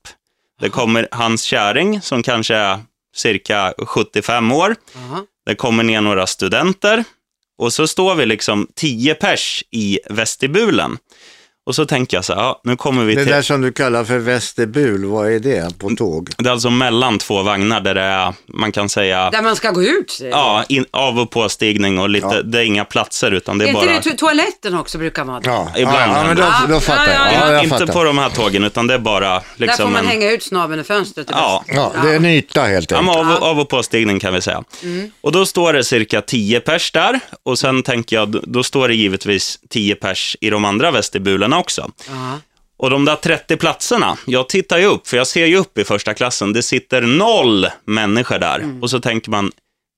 Det 0.60 0.68
kommer 0.68 1.08
hans 1.10 1.42
kärring 1.42 2.00
som 2.00 2.22
kanske 2.22 2.54
är 2.54 2.78
cirka 3.16 3.74
75 3.86 4.52
år. 4.52 4.76
Det 5.46 5.54
kommer 5.54 5.84
ner 5.84 6.00
några 6.00 6.26
studenter 6.26 7.04
och 7.62 7.72
så 7.72 7.86
står 7.86 8.14
vi 8.14 8.26
liksom 8.26 8.68
tio 8.74 9.14
pers 9.14 9.64
i 9.70 9.98
vestibulen. 10.10 10.98
Och 11.66 11.74
så 11.74 11.84
tänker 11.86 12.16
jag 12.16 12.24
så 12.24 12.34
här, 12.34 12.40
ja, 12.40 12.60
nu 12.64 12.76
kommer 12.76 13.04
vi 13.04 13.14
Det 13.14 13.24
till... 13.24 13.32
där 13.32 13.42
som 13.42 13.60
du 13.60 13.72
kallar 13.72 14.04
för 14.04 14.18
vestibul, 14.18 15.04
vad 15.04 15.32
är 15.32 15.38
det 15.38 15.78
på 15.78 15.90
tåg? 15.90 16.30
Det 16.38 16.48
är 16.48 16.52
alltså 16.52 16.70
mellan 16.70 17.18
två 17.18 17.42
vagnar 17.42 17.80
där 17.80 17.94
det 17.94 18.00
är, 18.00 18.34
man 18.46 18.72
kan 18.72 18.88
säga, 18.88 19.30
Där 19.30 19.42
man 19.42 19.56
ska 19.56 19.70
gå 19.70 19.82
ut. 19.82 20.18
ja, 20.30 20.64
in, 20.68 20.84
av 20.90 21.18
och 21.20 21.30
påstigning 21.30 21.98
och 21.98 22.08
lite, 22.08 22.26
Ja. 22.30 22.42
det 22.42 22.58
är 22.58 22.62
inga 22.64 22.84
platser 22.84 23.30
utan 23.30 23.58
det 23.58 23.64
är 23.64 23.66
är 23.66 23.72
inte 23.72 23.86
bara... 23.86 23.94
det 24.00 24.10
to- 24.10 24.16
toaletten 24.16 24.74
också 24.78 24.98
brukar 24.98 25.24
vara? 25.24 25.40
Ja, 25.44 25.68
Ibland 25.76 25.96
ja, 25.96 26.18
ja 26.18 26.24
men 26.26 26.36
då, 26.36 26.42
då 26.68 26.74
det. 26.74 26.80
fattar 26.80 27.06
Ja, 27.06 27.12
ja, 27.12 27.32
jag. 27.32 27.42
ja. 27.42 27.46
Ja, 27.46 27.52
jag 27.52 27.64
inte 27.64 27.78
fattar. 27.78 27.92
på 27.92 28.04
de 28.04 28.18
här 28.18 28.28
tågen 28.30 28.64
utan 28.64 28.86
det 28.86 28.94
är 28.94 28.98
bara 28.98 29.28
Där 29.30 29.40
liksom 29.56 29.76
får 29.86 29.92
man 29.92 30.00
en... 30.04 30.06
hänga 30.06 30.30
ut 30.30 30.42
snabeln 30.42 30.80
i 30.80 30.84
fönstret. 30.84 31.26
Ja, 31.30 31.64
Ja, 31.68 31.92
det 32.02 32.10
är 32.10 32.16
en 32.16 32.24
yta 32.26 32.62
helt 32.62 32.90
Ja, 32.90 32.98
enkelt. 32.98 33.16
av, 33.18 33.30
och- 33.30 33.42
av 33.42 33.60
och 33.60 33.68
påstigning 33.68 34.20
kan 34.20 34.34
vi 34.34 34.40
säga. 34.40 34.64
Och 35.20 35.32
då 35.32 35.46
står 35.46 35.72
det 35.72 35.84
cirka 35.84 36.20
10 36.20 36.60
pers 36.60 36.92
där 36.92 37.20
och 37.42 37.58
sen 37.58 37.82
tänker 37.82 38.16
jag, 38.16 38.40
då- 38.42 38.62
står 38.62 38.88
det 38.88 38.94
givetvis 38.94 39.58
10 39.70 39.94
pers 39.94 40.36
i 40.40 40.50
de 40.50 40.64
andra 40.64 40.90
vestibulerna 40.90 41.51
också. 41.58 41.90
Ja. 42.08 42.38
Och 42.78 42.90
de 42.90 43.04
där 43.04 43.16
30 43.16 43.56
platserna, 43.56 44.16
jag 44.26 44.48
tittar 44.48 44.78
ju 44.78 44.86
upp, 44.86 45.08
för 45.08 45.16
jag 45.16 45.26
ser 45.26 45.46
ju 45.46 45.56
upp 45.56 45.78
i 45.78 45.84
första 45.84 46.14
klassen, 46.14 46.52
det 46.52 46.62
sitter 46.62 47.02
noll 47.02 47.66
människor 47.84 48.38
där. 48.38 48.78
Och 48.82 48.90
så 48.90 49.00
tänker 49.00 49.30
man, 49.30 49.52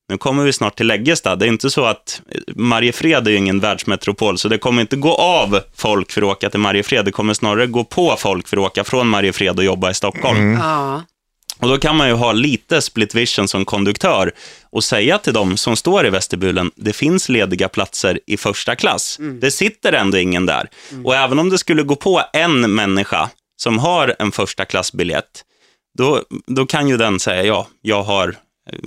nu 0.09 0.19
kommer 0.19 0.45
vi 0.45 0.53
snart 0.53 0.77
till 0.77 0.87
Läggesta. 0.87 1.37
Det 1.37 1.47
är 1.47 1.49
inte 1.49 1.71
så 1.71 1.85
att 1.85 2.21
Mariefred 2.57 3.27
är 3.27 3.31
ju 3.31 3.37
ingen 3.37 3.61
världsmetropol, 3.61 4.39
så 4.39 4.49
det 4.49 4.59
kommer 4.59 4.81
inte 4.81 4.97
gå 4.97 5.15
av 5.15 5.61
folk 5.77 6.13
för 6.13 6.23
att 6.23 6.29
åka 6.29 6.51
till 6.51 6.61
Mariefred. 6.61 7.05
Det 7.05 7.13
kommer 7.13 7.35
snarare 7.35 7.67
gå 7.67 7.85
på 7.85 8.17
folk 8.19 8.49
för 8.49 8.57
att 8.57 8.63
åka 8.63 8.85
från 8.85 9.09
Mariefred 9.09 9.59
och 9.59 9.65
jobba 9.65 9.91
i 9.91 9.95
Stockholm. 9.95 10.53
Ja. 10.53 11.03
Och 11.59 11.69
då 11.69 11.79
kan 11.79 11.97
man 11.97 12.09
ju 12.09 12.15
ha 12.15 12.33
lite 12.33 12.81
split 12.83 13.15
vision 13.15 13.49
som 13.49 13.65
konduktör 13.65 14.33
och 14.71 14.85
säga 14.85 15.19
till 15.19 15.33
dem 15.33 15.57
som 15.57 15.77
står 15.77 16.07
i 16.07 16.11
vestibulen, 16.11 16.71
det 16.77 16.93
finns 16.93 17.29
lediga 17.29 17.69
platser 17.69 18.21
i 18.27 18.37
första 18.37 18.77
klass. 18.77 19.19
Det 19.41 19.51
sitter 19.51 19.93
ändå 19.93 20.19
ingen 20.19 20.47
där. 20.47 20.69
Och 21.05 21.15
även 21.17 21.39
om 21.39 21.51
det 21.51 21.59
skulle 21.59 21.83
gå 21.83 21.97
på 21.97 22.23
en 22.33 22.75
människa 22.75 23.31
som 23.57 23.79
har 23.79 24.17
en 24.19 24.33
första 24.33 24.65
klassbiljett, 24.65 25.45
då, 25.99 26.23
då 26.47 26.67
kan 26.67 26.89
ju 26.89 26.97
den 26.97 27.21
säga, 27.21 27.45
ja, 27.45 27.67
jag 27.83 28.03
har 28.03 28.37
eh, 28.73 28.79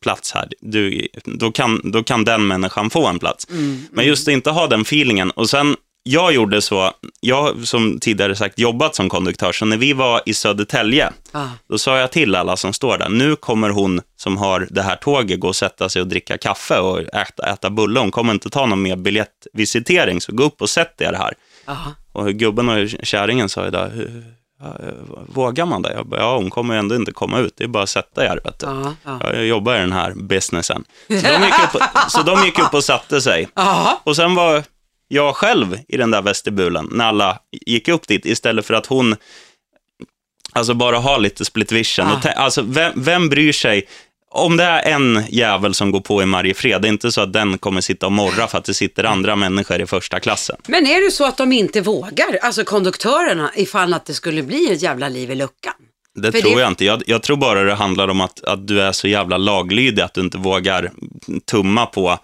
plats 0.00 0.32
här. 0.32 0.48
Du, 0.60 1.08
då, 1.24 1.52
kan, 1.52 1.80
då 1.84 2.02
kan 2.02 2.24
den 2.24 2.46
människan 2.46 2.90
få 2.90 3.06
en 3.06 3.18
plats. 3.18 3.46
Men 3.90 4.04
just 4.06 4.28
att 4.28 4.32
inte 4.32 4.50
ha 4.50 4.66
den 4.66 4.80
feelingen. 4.80 5.30
Och 5.30 5.50
sen, 5.50 5.76
jag 6.06 6.32
gjorde 6.32 6.62
så, 6.62 6.90
jag 7.20 7.68
som 7.68 7.98
tidigare 8.00 8.36
sagt 8.36 8.58
jobbat 8.58 8.94
som 8.94 9.08
konduktör, 9.08 9.52
så 9.52 9.64
när 9.64 9.76
vi 9.76 9.92
var 9.92 10.20
i 10.26 10.34
Södertälje, 10.34 11.12
Ja. 11.32 11.48
då 11.68 11.78
sa 11.78 11.98
jag 11.98 12.10
till 12.12 12.34
alla 12.34 12.56
som 12.56 12.72
står 12.72 12.98
där, 12.98 13.08
nu 13.08 13.36
kommer 13.36 13.70
hon 13.70 14.00
som 14.16 14.36
har 14.36 14.66
det 14.70 14.82
här 14.82 14.96
tåget 14.96 15.40
gå 15.40 15.48
och 15.48 15.56
sätta 15.56 15.88
sig 15.88 16.02
och 16.02 16.08
dricka 16.08 16.38
kaffe 16.38 16.78
och 16.78 17.00
äta, 17.14 17.46
äta 17.52 17.70
bulle. 17.70 18.00
Hon 18.00 18.10
kommer 18.10 18.32
inte 18.32 18.50
ta 18.50 18.66
någon 18.66 18.82
mer 18.82 18.96
biljettvisitering, 18.96 20.20
så 20.20 20.32
gå 20.32 20.42
upp 20.44 20.62
och 20.62 20.70
sätt 20.70 21.00
er 21.00 21.12
här. 21.12 21.32
Ja. 21.66 21.76
Och 22.12 22.28
gubben 22.32 22.68
och 22.68 22.88
kärringen 23.02 23.48
sa 23.48 23.64
ju 23.64 23.70
där, 23.70 23.90
"Hur- 23.90 24.24
ja, 24.60 24.74
vågar 25.28 25.66
man 25.66 25.82
det? 25.82 25.92
Jag 25.92 26.06
bara, 26.06 26.20
ja, 26.20 26.36
hon 26.36 26.50
kommer 26.50 26.74
ändå 26.76 26.94
inte 26.94 27.12
komma 27.12 27.38
ut, 27.38 27.54
det 27.56 27.64
är 27.64 27.68
bara 27.68 27.82
att 27.82 27.88
sätta 27.88 28.24
er, 28.24 28.40
vet 28.44 28.58
du. 28.60 28.66
Ja. 28.66 28.94
Ja. 29.04 29.32
Jag 29.34 29.46
jobbar 29.46 29.76
i 29.76 29.78
den 29.78 29.92
här 29.92 30.12
businessen. 30.16 30.84
Så 31.08 31.14
de 31.14 31.44
gick 31.44 31.74
upp, 31.74 31.82
så 32.08 32.22
de 32.22 32.44
gick 32.44 32.58
upp 32.58 32.74
och 32.74 32.84
satte 32.84 33.20
sig. 33.20 33.48
Ja. 33.54 34.00
Och 34.04 34.16
sen 34.16 34.34
var 34.34 34.62
jag 35.08 35.36
själv 35.36 35.78
i 35.88 35.96
den 35.96 36.10
där 36.10 36.22
vestibulen 36.22 36.88
när 36.92 37.04
alla 37.04 37.38
gick 37.66 37.88
upp 37.88 38.08
dit 38.08 38.26
istället 38.26 38.66
för 38.66 38.74
att 38.74 38.86
hon 38.86 39.16
alltså 40.52 40.74
bara 40.74 40.98
har 40.98 41.18
lite 41.18 41.44
split 41.44 41.72
vision. 41.72 42.06
Ah. 42.06 42.28
Alltså, 42.36 42.62
vem, 42.62 42.92
vem 42.96 43.28
bryr 43.28 43.52
sig? 43.52 43.82
Om 44.30 44.56
det 44.56 44.64
är 44.64 44.92
en 44.94 45.24
jävel 45.28 45.74
som 45.74 45.90
går 45.90 46.00
på 46.00 46.22
i 46.22 46.26
Mariefred, 46.26 46.82
det 46.82 46.88
är 46.88 46.92
inte 46.92 47.12
så 47.12 47.20
att 47.20 47.32
den 47.32 47.58
kommer 47.58 47.80
sitta 47.80 48.06
och 48.06 48.12
morra 48.12 48.46
för 48.46 48.58
att 48.58 48.64
det 48.64 48.74
sitter 48.74 49.04
andra 49.04 49.36
människor 49.36 49.80
i 49.80 49.86
första 49.86 50.20
klassen. 50.20 50.56
Men 50.68 50.86
är 50.86 51.04
det 51.04 51.10
så 51.10 51.24
att 51.24 51.36
de 51.36 51.52
inte 51.52 51.80
vågar, 51.80 52.38
alltså 52.42 52.64
konduktörerna, 52.64 53.50
ifall 53.56 53.94
att 53.94 54.06
det 54.06 54.14
skulle 54.14 54.42
bli 54.42 54.72
ett 54.72 54.82
jävla 54.82 55.08
liv 55.08 55.30
i 55.30 55.34
luckan? 55.34 55.74
Det 56.14 56.32
För 56.32 56.40
tror 56.40 56.54
det- 56.54 56.60
jag 56.60 56.70
inte. 56.70 56.84
Jag, 56.84 57.02
jag 57.06 57.22
tror 57.22 57.36
bara 57.36 57.62
det 57.64 57.74
handlar 57.74 58.08
om 58.08 58.20
att, 58.20 58.44
att 58.44 58.66
du 58.66 58.80
är 58.82 58.92
så 58.92 59.08
jävla 59.08 59.36
laglydig 59.36 60.02
att 60.02 60.14
du 60.14 60.20
inte 60.20 60.38
vågar 60.38 60.90
tumma 61.50 61.86
på 61.86 62.18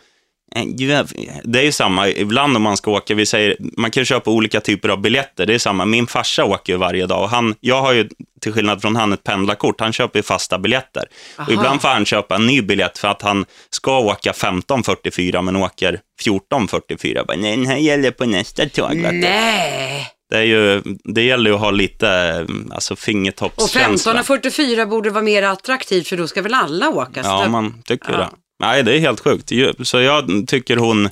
Det 1.44 1.58
är 1.58 1.62
ju 1.62 1.72
samma, 1.72 2.08
ibland 2.08 2.56
om 2.56 2.62
man 2.62 2.76
ska 2.76 2.90
åka, 2.90 3.14
vi 3.14 3.26
säger, 3.26 3.56
man 3.76 3.90
kan 3.90 4.04
köpa 4.04 4.30
olika 4.30 4.60
typer 4.60 4.88
av 4.88 5.00
biljetter, 5.00 5.46
det 5.46 5.54
är 5.54 5.58
samma. 5.58 5.84
Min 5.84 6.06
farsa 6.06 6.44
åker 6.44 6.72
ju 6.72 6.76
varje 6.78 7.06
dag 7.06 7.22
och 7.22 7.28
han, 7.30 7.54
jag 7.60 7.82
har 7.82 7.92
ju 7.92 8.08
till 8.40 8.52
skillnad 8.52 8.82
från 8.82 8.96
han 8.96 9.12
ett 9.12 9.24
pendlarkort, 9.24 9.80
han 9.80 9.92
köper 9.92 10.18
ju 10.18 10.22
fasta 10.22 10.58
biljetter. 10.58 11.04
Och 11.38 11.52
ibland 11.52 11.82
får 11.82 11.88
han 11.88 12.04
köpa 12.04 12.34
en 12.34 12.46
ny 12.46 12.62
biljett 12.62 12.98
för 12.98 13.08
att 13.08 13.22
han 13.22 13.44
ska 13.70 13.98
åka 13.98 14.32
15.44 14.32 15.42
men 15.42 15.56
åker 15.56 16.00
14.44. 16.24 17.14
Jag 17.14 17.26
Bara, 17.26 17.36
Nej, 17.36 17.56
den 17.56 17.66
här 17.66 17.76
gäller 17.76 18.10
på 18.10 18.26
nästa 18.26 18.68
tåg. 18.68 18.94
vet 18.96 19.10
du." 19.10 19.18
Nej! 19.18 20.06
Det, 20.30 20.36
är 20.36 20.42
ju, 20.42 20.82
det 21.04 21.22
gäller 21.22 21.50
ju 21.50 21.54
att 21.54 21.60
ha 21.60 21.70
lite 21.70 22.38
alltså, 22.70 22.92
Och 22.94 22.98
fingertoppskänsla. 22.98 24.12
15.44 24.22 24.86
borde 24.86 25.10
vara 25.10 25.24
mer 25.24 25.42
attraktivt 25.42 26.08
för 26.08 26.16
då 26.16 26.26
ska 26.28 26.42
väl 26.42 26.54
alla 26.54 26.88
åka? 26.88 27.22
Så 27.22 27.28
Ja, 27.28 27.48
man 27.48 27.82
tycker 27.84 28.12
Ja. 28.12 28.18
det. 28.18 28.28
Nej, 28.60 28.82
det 28.82 28.92
är 28.96 28.98
helt 29.00 29.20
sjukt. 29.20 29.50
Ju- 29.50 29.74
Så 29.84 30.00
jag 30.00 30.44
tycker 30.46 30.76
hon, 30.76 31.06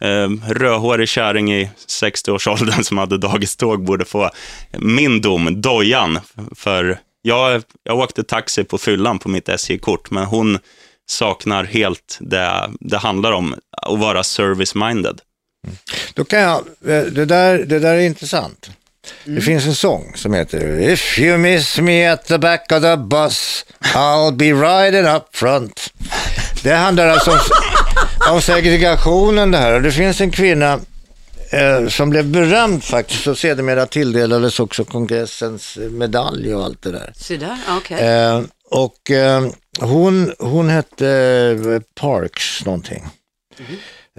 eh, 0.00 0.28
rödhårig 0.48 1.08
kärring 1.08 1.52
i 1.54 1.70
60-årsåldern 1.86 2.84
som 2.84 2.98
hade 2.98 3.18
dagiståg 3.18 3.84
borde 3.84 4.04
få 4.04 4.30
min 4.78 5.20
dom, 5.20 5.60
dojan. 5.60 6.18
För 6.56 6.98
jag, 7.22 7.62
jag 7.82 7.98
åkte 7.98 8.22
taxi 8.22 8.64
på 8.64 8.78
fyllan 8.78 9.18
på 9.18 9.28
mitt 9.28 9.48
SJ-kort, 9.48 10.10
men 10.10 10.24
hon 10.24 10.58
saknar 11.10 11.64
helt 11.64 12.18
det 12.20 12.70
det 12.80 12.98
handlar 12.98 13.32
om, 13.32 13.54
att 13.82 13.98
vara 13.98 14.22
service-minded. 14.22 15.18
Då 16.14 16.24
kan 16.24 16.38
jag, 16.40 16.56
eh, 16.86 17.02
det 17.02 17.24
där, 17.24 17.58
det 17.58 17.78
där 17.78 17.94
är 17.94 18.00
intressant. 18.00 18.70
Det 19.24 19.40
finns 19.40 19.66
en 19.66 19.74
sång 19.74 20.12
som 20.14 20.34
heter 20.34 20.80
If 20.92 21.18
you 21.18 21.38
miss 21.38 21.78
me 21.78 22.06
at 22.06 22.26
the 22.26 22.38
back 22.38 22.72
of 22.72 22.82
the 22.82 22.96
bus 22.96 23.64
I'll 23.80 24.36
be 24.36 24.52
riding 24.52 25.06
up 25.16 25.36
front. 25.36 25.92
Det 26.68 26.74
handlar 26.74 27.08
alltså 27.08 27.30
om, 27.30 27.38
om 28.30 28.42
segregationen 28.42 29.50
det 29.50 29.58
här. 29.58 29.72
Och 29.74 29.82
det 29.82 29.92
finns 29.92 30.20
en 30.20 30.30
kvinna 30.30 30.80
eh, 31.50 31.88
som 31.88 32.10
blev 32.10 32.26
berömd 32.26 32.84
faktiskt 32.84 33.26
och 33.26 33.38
sedermera 33.38 33.86
tilldelades 33.86 34.60
också 34.60 34.84
kongressens 34.84 35.78
medalj 35.90 36.54
och 36.54 36.64
allt 36.64 36.82
det 36.82 36.92
där. 36.92 37.12
Så 37.16 37.36
där, 37.36 37.58
okej. 37.68 38.06
Eh, 38.06 38.42
och 38.70 39.10
eh, 39.10 39.46
hon, 39.80 40.32
hon 40.38 40.68
hette 40.68 41.08
eh, 41.68 41.80
Parks 42.00 42.64
någonting. 42.64 43.06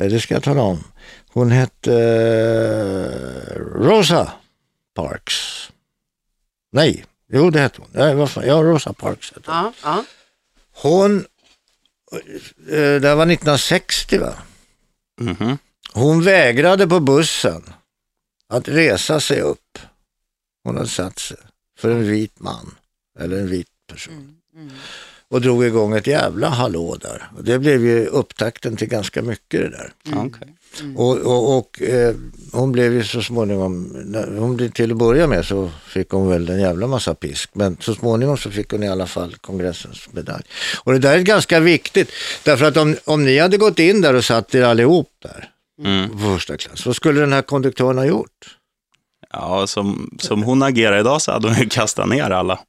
Eh, 0.02 0.08
det 0.08 0.20
ska 0.20 0.34
jag 0.34 0.44
tala 0.44 0.62
om. 0.62 0.84
Hon 1.34 1.52
hette 1.52 1.94
eh, 1.94 3.60
Rosa 3.76 4.32
Parks. 4.96 5.70
Nej, 6.72 7.06
jo 7.34 7.50
det 7.50 7.60
hette 7.60 7.82
hon. 7.82 8.18
Vad 8.18 8.30
fan? 8.30 8.44
Ja, 8.48 8.54
Rosa 8.54 8.94
Parks 8.94 9.34
hette 9.36 9.52
hon. 9.52 9.56
Ja, 9.56 9.74
ja. 9.84 10.04
Hon, 10.82 11.26
eh, 12.12 13.02
det 13.02 13.16
var 13.16 13.26
1960 13.26 14.18
va? 14.18 14.34
Mhm. 15.22 15.58
Hon 15.94 16.24
vägrade 16.24 16.88
på 16.88 17.00
bussen 17.00 17.64
att 18.48 18.68
resa 18.68 19.20
sig 19.20 19.42
upp. 19.42 19.80
Hon 20.64 20.76
hade 20.78 20.90
satt 20.90 21.20
sig 21.20 21.38
för 21.80 21.92
en 21.92 22.04
vit 22.08 22.40
man 22.40 22.76
eller 23.20 23.40
en 23.40 23.48
vit 23.50 23.68
person. 23.88 24.36
Och 25.28 25.42
drog 25.42 25.66
igång 25.66 25.94
ett 25.94 26.08
jävla 26.08 26.50
hallå 26.50 26.96
där. 27.02 27.32
Och 27.38 27.44
det 27.44 27.60
blev 27.60 27.86
ju 27.86 28.06
upptakten 28.06 28.78
till 28.78 28.88
ganska 28.88 29.22
mycket 29.22 29.60
det 29.62 29.70
där. 29.70 29.94
Okej. 30.74 30.94
Och, 30.96 31.18
och, 31.18 31.58
och 31.58 31.82
eh, 31.82 32.16
hon 32.52 32.72
blev 32.72 32.94
ju 32.94 33.04
så 33.04 33.22
småningom, 33.22 33.92
hon 34.38 34.56
blev 34.58 34.72
till 34.72 34.92
att 34.92 34.98
börja 34.98 35.28
med 35.28 35.46
så 35.46 35.72
fick 35.88 36.10
hon 36.10 36.30
väl 36.30 36.50
en 36.50 36.60
jävla 36.60 36.88
massa 36.88 37.16
pisk. 37.16 37.50
Men 37.54 37.78
så 37.80 37.96
småningom 37.96 38.38
så 38.38 38.52
fick 38.52 38.72
hon 38.72 38.84
i 38.84 38.90
alla 38.90 39.08
fall 39.08 39.36
kongressens 39.42 40.08
medalj. 40.12 40.44
Och 40.84 40.94
det 40.94 41.00
där 41.00 41.18
är 41.18 41.22
ganska 41.22 41.60
viktigt. 41.60 42.12
Därför 42.44 42.66
att 42.66 42.78
om, 42.78 42.96
om 43.06 43.26
ni 43.26 43.40
hade 43.40 43.58
gått 43.58 43.80
in 43.80 44.02
där 44.02 44.14
och 44.14 44.26
satt 44.26 44.56
er 44.56 44.62
allihop 44.64 45.10
där 45.24 45.50
Mm. 45.86 46.10
på 46.10 46.18
första 46.18 46.58
klass, 46.58 46.86
vad 46.86 46.96
skulle 46.96 47.20
den 47.20 47.34
här 47.34 47.42
konduktören 47.42 47.98
ha 47.98 48.06
gjort? 48.06 48.58
Ja, 49.34 49.68
som, 49.68 50.18
som 50.20 50.44
hon 50.44 50.64
agerar 50.64 51.00
idag 51.00 51.22
så 51.22 51.32
hade 51.32 51.48
hon 51.48 51.58
ju 51.58 51.70
kastat 51.70 52.10
ner 52.10 52.30
alla. 52.32 52.60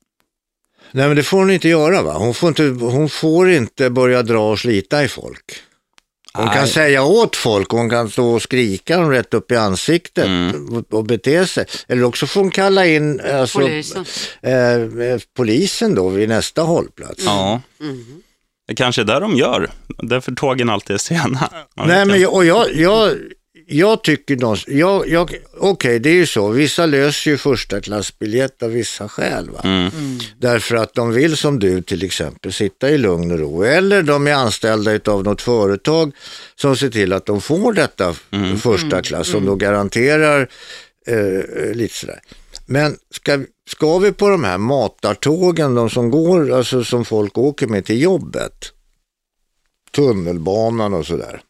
Nej 0.93 1.07
men 1.07 1.17
det 1.17 1.23
får 1.23 1.39
hon 1.39 1.51
inte 1.51 1.69
göra 1.69 2.03
va? 2.03 2.13
Hon 2.13 2.35
får 2.35 2.49
inte, 2.49 2.63
hon 2.85 3.09
får 3.09 3.51
inte 3.51 3.91
börja 3.91 4.23
dra 4.23 4.51
och 4.51 4.59
slita 4.59 5.05
i 5.05 5.09
folk. 5.09 5.53
Hon 6.33 6.49
kan 6.49 6.67
säga 6.67 7.03
åt 7.03 7.37
folk, 7.37 7.71
hon 7.71 7.91
kan 7.91 8.11
stå 8.11 8.31
och 8.31 8.43
skrika 8.43 8.97
dem 8.97 9.11
rätt 9.11 9.35
upp 9.35 9.53
i 9.53 9.57
ansiktet 9.57 10.27
Mm. 10.27 10.77
och, 10.77 10.95
och 10.99 11.05
bete 11.05 11.47
sig. 11.47 11.67
Eller 11.89 12.05
också 12.05 12.27
får 12.27 12.41
hon 12.41 12.51
kalla 12.51 12.87
in 12.87 13.21
alltså, 13.21 13.59
Polisen. 13.59 14.05
Eh, 14.43 14.53
eh, 14.53 15.21
polisen 15.37 15.95
då 15.95 16.09
vid 16.09 16.29
nästa 16.29 16.63
hållplats. 16.63 17.25
Ja. 17.25 17.61
Mhm. 17.81 18.23
Det 18.69 18.75
kanske 18.75 19.03
är 19.03 19.05
där 19.05 19.21
de 19.21 19.37
gör. 19.37 19.71
Därför 20.03 20.33
tågen 20.33 20.71
alltid 20.71 20.95
är 20.95 20.99
sena. 20.99 21.51
Nej 21.77 22.05
men 22.07 22.27
och 22.27 22.45
jag, 22.45 22.75
jag, 22.75 23.17
jag 23.73 24.03
tycker 24.03 24.37
någonstans, 24.37 24.77
jag, 24.77 25.09
jag, 25.09 25.37
okej 25.57 25.99
det 25.99 26.11
är 26.11 26.15
ju 26.15 26.27
så, 26.27 26.49
vissa 26.49 26.87
löser 26.87 27.31
ju 27.31 27.39
första 27.39 27.81
klassbiljett 27.81 28.63
av 28.63 28.71
vissa 28.71 29.09
skäl. 29.09 29.51
Va? 29.51 29.61
Mm. 29.65 29.91
Därför 30.39 30.77
att 30.77 30.95
de 30.95 31.13
vill 31.13 31.37
som 31.37 31.59
du 31.59 31.83
till 31.83 32.05
exempel 32.05 32.53
sitta 32.53 32.91
i 32.91 32.99
lugn 32.99 33.31
och 33.31 33.39
ro. 33.39 33.63
Eller 33.63 34.03
de 34.03 34.27
är 34.27 34.35
anställda 34.35 35.13
av 35.13 35.25
något 35.25 35.43
företag 35.43 36.13
som 36.55 36.77
ser 36.77 36.91
till 36.91 37.13
att 37.13 37.27
de 37.27 37.41
får 37.41 37.73
detta 37.73 38.15
första 38.63 39.03
klass 39.03 39.29
som 39.29 39.47
då 39.47 39.55
garanterar 39.55 40.49
eh, 41.07 41.75
lite 41.75 41.95
sådär. 41.95 42.21
Men 42.67 42.97
ska, 43.11 43.45
ska 43.71 43.99
vi 43.99 44.13
på 44.13 44.29
de 44.29 44.45
här 44.45 44.59
matartågen, 44.59 45.75
de 45.75 45.91
som 45.91 46.11
går, 46.11 46.53
alltså 46.53 46.85
som 46.85 47.05
folk 47.05 47.39
åker 47.39 47.67
med 47.67 47.85
till 47.85 48.01
jobbet, 48.01 48.73
tunnelbanan 49.93 50.95
och 50.95 51.07
sådär. 51.07 51.43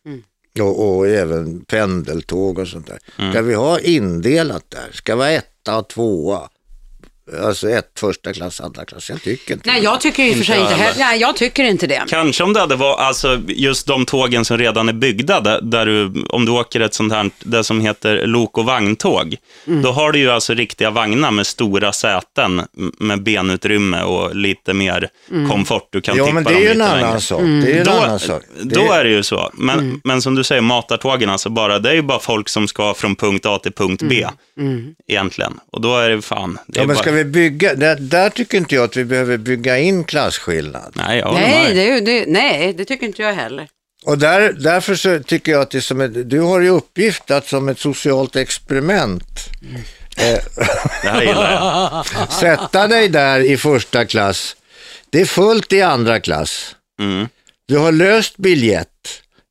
Och, 0.61 0.97
och 0.97 1.09
även 1.09 1.65
pendeltåg 1.65 2.59
och 2.59 2.69
sånt 2.69 2.87
där. 2.87 2.99
Ska 3.31 3.43
vi 3.43 3.55
ha 3.55 3.81
indelat 3.81 4.65
där? 4.69 4.91
Ska 4.93 5.17
vara 5.17 5.31
etta 5.31 5.79
och 5.79 5.89
tvåa? 5.89 6.49
Alltså 7.45 7.71
ett 7.71 7.93
första 7.99 8.33
klass, 8.33 8.61
andra 8.61 8.85
klass. 8.85 9.11
Jag 9.11 9.23
tycker 9.23 9.53
inte 9.55 9.71
Nej, 9.71 9.83
jag 9.85 10.01
tycker 10.01 10.23
i 10.25 10.33
och 10.33 10.37
för 10.37 10.45
sig 10.45 10.61
Inte 10.61 10.75
heller. 10.75 10.99
Nej, 10.99 11.21
jag 11.21 11.37
tycker 11.37 11.65
inte 11.65 11.87
det. 11.87 12.03
Kanske 12.09 12.45
om 12.45 12.53
det 12.53 12.61
hade 12.61 12.77
varit, 12.77 13.01
alltså 13.01 13.41
just 13.47 13.87
de 13.87 14.05
tågen 14.07 14.45
som 14.45 14.59
redan 14.59 14.89
är 14.89 14.93
byggda, 14.93 15.41
där, 15.41 15.61
där 15.63 15.87
du, 15.87 16.25
om 16.29 16.45
du 16.45 16.53
åker 16.53 16.81
ett 16.81 16.95
sånt 16.95 17.13
här, 17.13 17.31
det 17.39 17.65
som 17.65 17.81
heter 17.81 18.27
lok 18.27 18.59
och 18.59 18.65
vagntåg, 18.65 19.37
Mm. 19.67 19.83
då 19.83 19.91
har 19.93 20.13
du 20.13 20.19
ju 20.19 20.31
alltså 20.31 20.55
riktiga 20.55 20.91
vagnar 20.91 21.31
med 21.31 21.47
stora 21.47 21.93
säten, 21.93 22.63
med 22.99 23.23
benutrymme 23.23 24.03
och 24.03 24.37
lite 24.37 24.75
mer 24.75 25.09
Mm. 25.31 25.49
komfort. 25.51 25.89
Du 25.93 26.01
kan 26.01 26.17
Ja, 26.17 26.25
tippa 26.25 26.35
men 26.35 26.45
det 26.45 26.55
är 26.55 26.61
ju 26.61 26.69
en 26.71 26.83
annan 26.83 27.21
sak. 27.21 27.41
Det 27.41 27.73
är 27.73 27.79
en 27.79 27.85
Då, 27.85 27.91
annan 27.93 28.19
sak. 28.19 28.43
Det 28.63 28.75
då 28.75 28.93
är- 28.93 29.05
det 29.05 29.11
ju 29.11 29.23
så. 29.23 29.51
Men, 29.55 29.79
Mm. 29.79 30.01
men 30.05 30.23
som 30.23 30.35
du 30.35 30.45
säger, 30.45 30.61
matartågen, 30.63 31.31
alltså 31.31 31.49
bara, 31.51 31.79
det 31.79 31.91
är 31.91 31.95
ju 31.95 32.03
bara 32.03 32.19
folk 32.19 32.49
som 32.49 32.69
ska 32.69 32.95
från 32.95 33.17
punkt 33.17 33.47
A 33.47 33.59
till 33.63 33.73
punkt 33.73 34.03
B, 34.09 34.27
Mm. 34.59 34.95
egentligen. 35.09 35.53
Och 35.73 35.81
då 35.81 35.97
är 35.97 36.11
det 36.11 36.23
fan... 36.23 36.59
Det 36.67 36.79
är 36.79 36.83
Ja, 36.83 36.87
men 36.87 36.97
bara, 36.97 37.20
vi 37.25 37.31
bygga, 37.31 37.75
där, 37.75 37.97
där 37.97 38.31
tycker 38.31 38.59
inte 38.59 38.75
jag 38.75 38.85
att 38.85 38.97
vi 38.97 39.05
behöver 39.05 39.37
bygga 39.37 39.79
in 39.79 40.05
klasskillnad. 40.05 40.93
Nej, 40.95 41.19
jag 41.19 41.35
Nej 41.35 41.75
det, 41.75 42.01
det, 42.01 42.25
nej, 42.29 42.73
det 42.73 42.85
tycker 42.85 43.07
inte 43.07 43.23
jag 43.23 43.35
heller. 43.35 43.69
Och 44.05 44.19
där, 44.19 44.53
därför 44.53 44.95
så 44.95 45.23
tycker 45.23 45.53
jag 45.53 45.61
att 45.61 45.71
det 45.71 45.79
är 45.79 45.83
som 45.83 46.01
ett, 46.01 46.31
du 46.31 46.41
har 46.41 46.61
ju 46.61 46.69
uppgift 46.69 47.31
att 47.31 47.47
som 47.47 47.69
ett 47.69 47.79
socialt 47.79 48.37
experiment 48.37 49.49
eh, 50.17 51.21
gillar 51.21 51.53
jag. 51.53 52.07
sätta 52.41 52.89
dig 52.89 53.09
där 53.09 53.41
i 53.41 53.57
första 53.57 54.05
klass. 54.05 54.57
Det 55.11 55.21
är 55.21 55.25
fullt 55.27 55.73
i 55.73 55.83
andra 55.83 56.21
klass. 56.21 56.77
Mm. 57.01 57.29
Du 57.67 57.79
har 57.79 57.93
löst 57.93 58.37
biljett. 58.37 58.89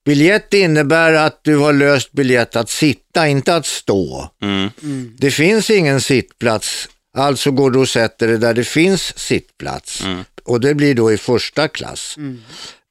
Biljett 0.06 0.54
innebär 0.54 1.14
att 1.14 1.40
du 1.44 1.58
har 1.58 1.74
löst 1.74 2.12
biljett 2.12 2.56
att 2.56 2.70
sitta, 2.70 3.28
inte 3.28 3.56
att 3.56 3.66
stå. 3.66 4.30
Mm. 4.42 4.70
Det 5.18 5.32
finns 5.32 5.70
ingen 5.70 6.02
sittplats, 6.02 6.90
alltså 7.18 7.52
går 7.52 7.72
du 7.72 7.80
och 7.80 7.90
sätter 7.90 8.28
dig 8.28 8.38
där 8.38 8.54
det 8.54 8.64
finns 8.64 9.20
sittplats. 9.20 10.04
Och 10.44 10.62
det 10.62 10.76
blir 10.76 10.96
då 10.96 11.12
i 11.12 11.18
första 11.18 11.68
klass. 11.68 12.16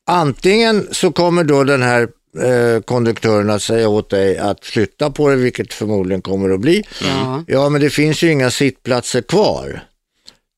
Antingen 0.06 0.88
så 0.90 1.12
kommer 1.12 1.44
då 1.44 1.64
den 1.64 1.82
här 1.82 2.08
eh, 2.38 2.82
konduktören 2.82 3.50
att 3.50 3.62
säga 3.62 3.88
åt 3.88 4.10
dig 4.10 4.38
att 4.38 4.64
flytta 4.64 5.10
på 5.10 5.28
dig, 5.28 5.38
vilket 5.38 5.74
förmodligen 5.74 6.22
kommer 6.22 6.50
att 6.50 6.60
bli. 6.60 6.84
Ja. 7.02 7.44
Ja, 7.46 7.68
men 7.68 7.80
det 7.80 7.90
finns 7.90 8.22
ju 8.22 8.32
inga 8.32 8.50
sittplatser 8.50 9.22
kvar. 9.22 9.82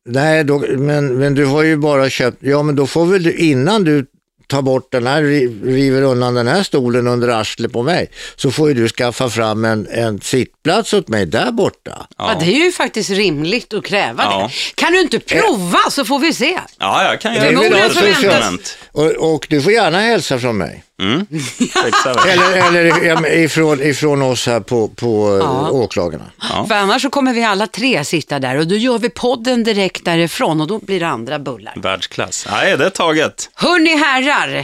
Nej, 0.05 0.45
då, 0.45 0.59
men, 0.59 1.19
men 1.19 1.35
du 1.35 1.45
har 1.45 1.63
ju 1.63 1.77
bara 1.77 2.11
köpt, 2.11 2.37
ja 2.41 2.63
men 2.63 2.77
då 2.77 2.87
får 2.87 3.07
väl 3.07 3.23
du, 3.23 3.33
innan 3.33 3.85
du 3.85 4.07
tar 4.51 4.63
bort 4.63 4.93
den 4.93 5.07
här, 5.07 5.23
ri- 5.23 5.65
river 5.65 6.03
undan 6.03 6.35
den 6.35 6.49
här 6.49 6.63
stolen 6.63 7.07
under 7.07 7.29
arslet 7.29 7.73
på 7.73 7.83
mig, 7.83 8.11
så 8.37 8.51
får 8.51 8.69
ju 8.69 8.75
du 8.75 8.89
skaffa 8.89 9.31
fram 9.31 9.65
en, 9.65 9.87
en 9.91 10.21
sittplats 10.21 10.93
åt 10.95 11.09
mig 11.09 11.27
där 11.27 11.51
borta. 11.53 12.07
Ja. 12.19 12.37
det 12.41 12.47
är 12.47 12.65
ju 12.65 12.73
faktiskt 12.73 13.11
rimligt 13.11 13.75
att 13.75 13.85
kräva 13.85 14.23
Ja. 14.23 14.51
det. 14.53 14.75
Kan 14.83 14.93
du 14.93 15.01
inte 15.01 15.19
prova 15.21 15.79
så 15.91 16.05
får 16.05 16.19
vi 16.19 16.33
se. 16.33 16.59
Ja, 16.79 17.05
jag 17.05 17.21
kan 17.21 17.35
göra 17.35 17.45
Det 17.45 17.51
det. 17.51 17.59
förväntat. 17.71 18.09
experiment. 18.09 18.79
Och, 18.93 19.35
och 19.35 19.47
du 19.51 19.63
får 19.63 19.73
gärna 19.73 20.01
hälsa 20.01 20.39
från 20.39 20.59
mig. 20.59 20.85
Mm. 21.01 21.27
Eller, 22.29 23.01
eller 23.11 23.33
ifrån, 23.39 23.83
ifrån 23.83 24.23
oss 24.23 24.47
här 24.47 24.61
på, 24.61 24.89
på 24.89 25.39
Ja. 25.43 25.67
ja. 25.67 25.71
åklagarna. 25.71 26.25
Ja. 26.51 26.67
För 26.69 26.75
annars 26.75 27.03
så 27.03 27.11
kommer 27.11 27.33
vi 27.35 27.45
alla 27.45 27.67
tre 27.67 28.05
sitta 28.05 28.39
där 28.39 28.57
och 28.57 28.67
då 28.67 28.75
gör 28.75 28.99
vi 28.99 29.11
podden 29.11 29.65
direkt 29.65 30.05
därifrån 30.05 30.61
och 30.61 30.67
då 30.67 30.79
blir 30.79 31.01
det 31.01 31.09
andra 31.09 31.39
bullar. 31.39 31.73
Världsklass. 31.77 32.47
Nej, 32.51 32.77
det 32.77 32.87
är 32.87 32.91
taget. 32.91 33.51
Hörni 33.55 33.97
herrar, 33.97 34.57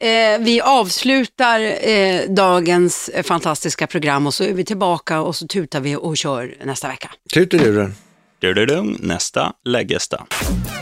eh, 0.00 0.40
vi 0.40 0.60
avslutar 0.60 1.88
eh, 1.88 2.20
dagens 2.28 3.08
eh, 3.08 3.22
fantastiska 3.22 3.86
program 3.86 4.26
och 4.26 4.34
så 4.34 4.44
är 4.44 4.52
vi 4.52 4.64
tillbaka 4.64 5.20
och 5.20 5.36
så 5.36 5.46
tutar 5.46 5.80
vi 5.80 5.96
och 5.96 6.16
kör 6.16 6.54
nästa 6.64 6.88
vecka. 6.88 7.10
Du-du-du, 7.32 8.82
Nästa 8.98 9.52
läggesta. 9.64 10.26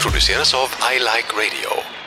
Produceras 0.00 0.54
av 0.54 0.68
I 0.94 0.98
Like 0.98 1.32
Radio. 1.36 1.99